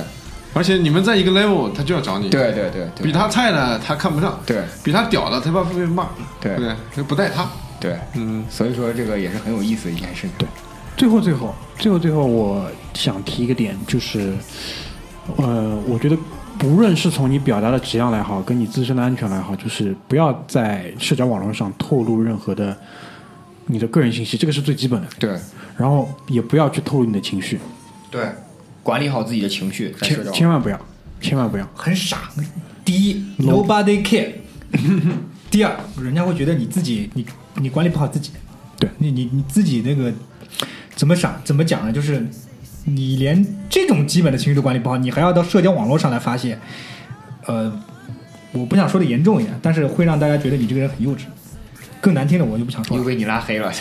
[0.53, 6.09] 而且你们在一个 level，他就要找你。，对对对对，比他菜的他看不上，对比他屌的他怕被骂，
[6.39, 6.75] 对不对？
[6.95, 7.49] 他不带他。
[7.79, 10.27] 对，嗯，所以说这个也是很有意思的一件事。
[10.37, 10.47] 对，
[10.95, 14.33] 最后，最后，最后，最后，我想提一个点，就是，
[15.37, 16.17] 呃，我觉得
[16.59, 22.77] 不论是从你表达的质量来好，跟你自身的安全来好，就是不要在社交网络上透露任何的
[23.65, 25.07] 你的个人信息，这个是最基本的。
[25.17, 25.35] 对
[25.77, 27.59] 然后也不要去透露你的情绪，
[28.11, 28.29] 对，
[28.83, 30.79] 管理好自己的情绪，在社千交千万不要，
[31.21, 31.67] 千万不要。
[31.75, 32.29] 很傻。
[32.83, 34.31] 第一，nobody care。
[35.51, 37.25] 第二，人家会觉得你自己你
[37.55, 38.31] 你管理不好自己。
[38.79, 40.11] 对你你你自己那个
[40.95, 41.91] 怎么想怎么讲呢？
[41.91, 42.25] 就是
[42.85, 46.57] 你连这种基本的情绪都管理不好，你还要到社交网络上来发泄，
[47.45, 47.71] 呃，
[48.53, 51.25] 我不想说的严重一点，但是会让大家觉得你这个人很幼稚。
[51.99, 53.71] 更难听的我就不想说了，又被你拉黑了。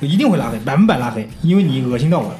[0.00, 2.38] 一定会拉黑，百分百拉黑，因为你恶心到我了。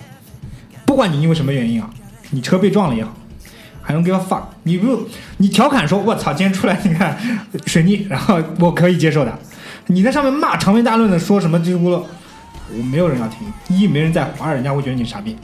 [0.87, 1.91] 不管你因为什么原因啊，
[2.31, 3.15] 你车被撞了也好，
[3.83, 5.07] 还能 give a fuck，你不
[5.39, 7.19] 你调侃说，我操，今天出来你看
[7.67, 9.39] 水逆，然后我可以接受的。
[9.89, 12.03] 你在上面骂长篇大论的说什么叽里咕噜，
[12.77, 15.37] 我没有人要听，一没人在乎，二人家会觉得你是傻逼。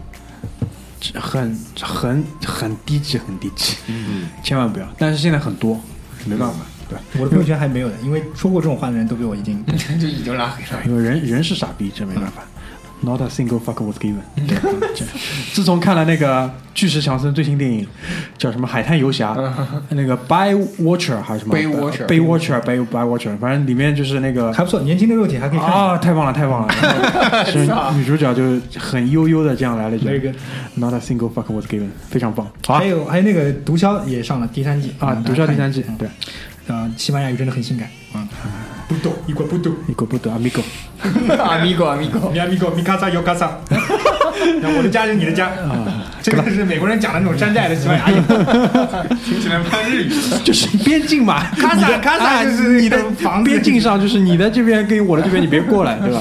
[1.01, 4.87] 这很很很低级，很低级，嗯，千万不要。
[4.97, 5.81] 但是现在很多，
[6.25, 6.57] 没办法，
[6.89, 9.65] 对，我的朋友圈还没有的，因为说过这种话的人都被我已经
[10.01, 10.83] 就已经拉黑了。
[10.87, 12.43] 因为人人是傻逼，这没办法。
[13.05, 14.21] Not a single fuck was given
[15.53, 17.87] 自从看了那个巨石强森最新电影，
[18.39, 19.35] 叫什么《海滩游侠》，
[19.91, 25.69] 那个 By Watcher 还是什么 Baywatcher Bay Watcher Bay By Watcher，反正里面就是那个还不错，年轻的肉体还可以看。
[25.69, 26.75] 啊，太棒了，太棒了！
[27.67, 28.43] 然 后是女主角就
[28.79, 30.07] 很悠悠的这样来了一句。
[30.07, 30.33] 那个。
[30.77, 32.47] “Not a single fuck was given”，非常棒。
[32.65, 32.79] 好啊。
[32.79, 34.95] 还有还有那个毒枭也上了第三季。
[35.01, 36.09] 啊，嗯毒枭第三季嗯，对，
[36.75, 37.89] 啊，西班牙语真的很性感。
[38.15, 38.27] 啊。
[38.93, 39.73] 不懂， 一个不懂。
[39.89, 40.63] 一个不得 amigo，
[41.39, 43.51] 阿米狗阿米狗，米亚米狗米卡萨尤卡萨，
[44.61, 48.15] 那我的家是你的家啊，这个是美国人讲的那种山寨的西班牙语。
[49.25, 50.13] 听起来像日语。
[50.45, 56.21] 就是边境嘛，卡萨卡萨啊就是你的那个房子边境上，就是你的这边跟我的这边，你别过来，对吧？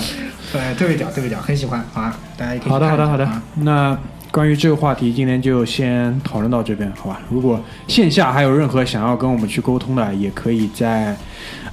[0.52, 2.14] 对，特别屌，特别屌，很喜欢啊！
[2.38, 3.30] 大家也可以去好的，好的。
[3.56, 3.98] 那
[4.32, 7.20] 关于这个话题，今天就先讨论到这边，好吧？
[7.30, 11.14] 如果线下还有任何想要跟我们去沟通的，也可以在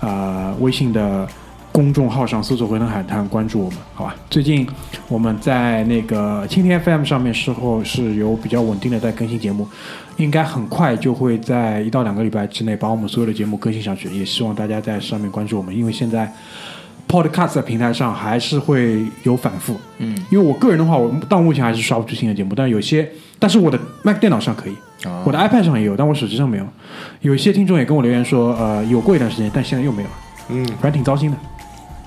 [0.01, 1.26] 呃微信的
[1.70, 4.16] 公众号上搜索“回腾海滩”，关注我们，好吧？
[4.28, 4.66] 最近
[5.06, 9.64] 我们在那个蜻蜓 FM 上面事后是有比较稳定的在更新节目，
[10.16, 16.32] 应该很快就会在一到两个礼拜之内把我们所有的节目更新上去，也希望大家在上面关注我们，因为现在
[17.09, 23.09] Podcast 的平台上还是会有反复，嗯，因为我个人的话，我到目前还是刷不出新的节目，但有些，
[23.39, 24.74] 但是我的 Mac 电脑上可以，
[25.09, 26.66] 啊我的 iPad 上也有，但我手机上没有。
[27.22, 30.14] 有一些听众也跟我留言说，呃，有过一段时间，但现在又没有了，
[30.51, 31.36] 嗯，反正挺糟心的。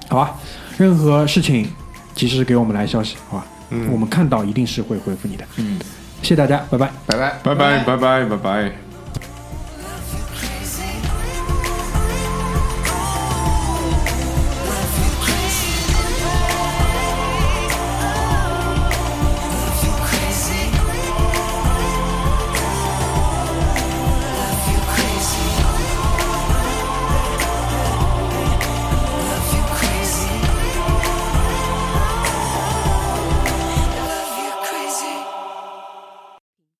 [0.08, 0.36] 好吧，
[0.78, 1.68] 任何事情
[2.14, 3.46] 及时给我们来消息，好吧？
[3.72, 5.46] 嗯我们看到一定是会回复你的。
[5.58, 5.80] 嗯，
[6.22, 6.92] 谢谢大家，拜拜。
[7.08, 7.40] 拜拜。
[7.42, 8.91] 拜拜拜拜拜拜。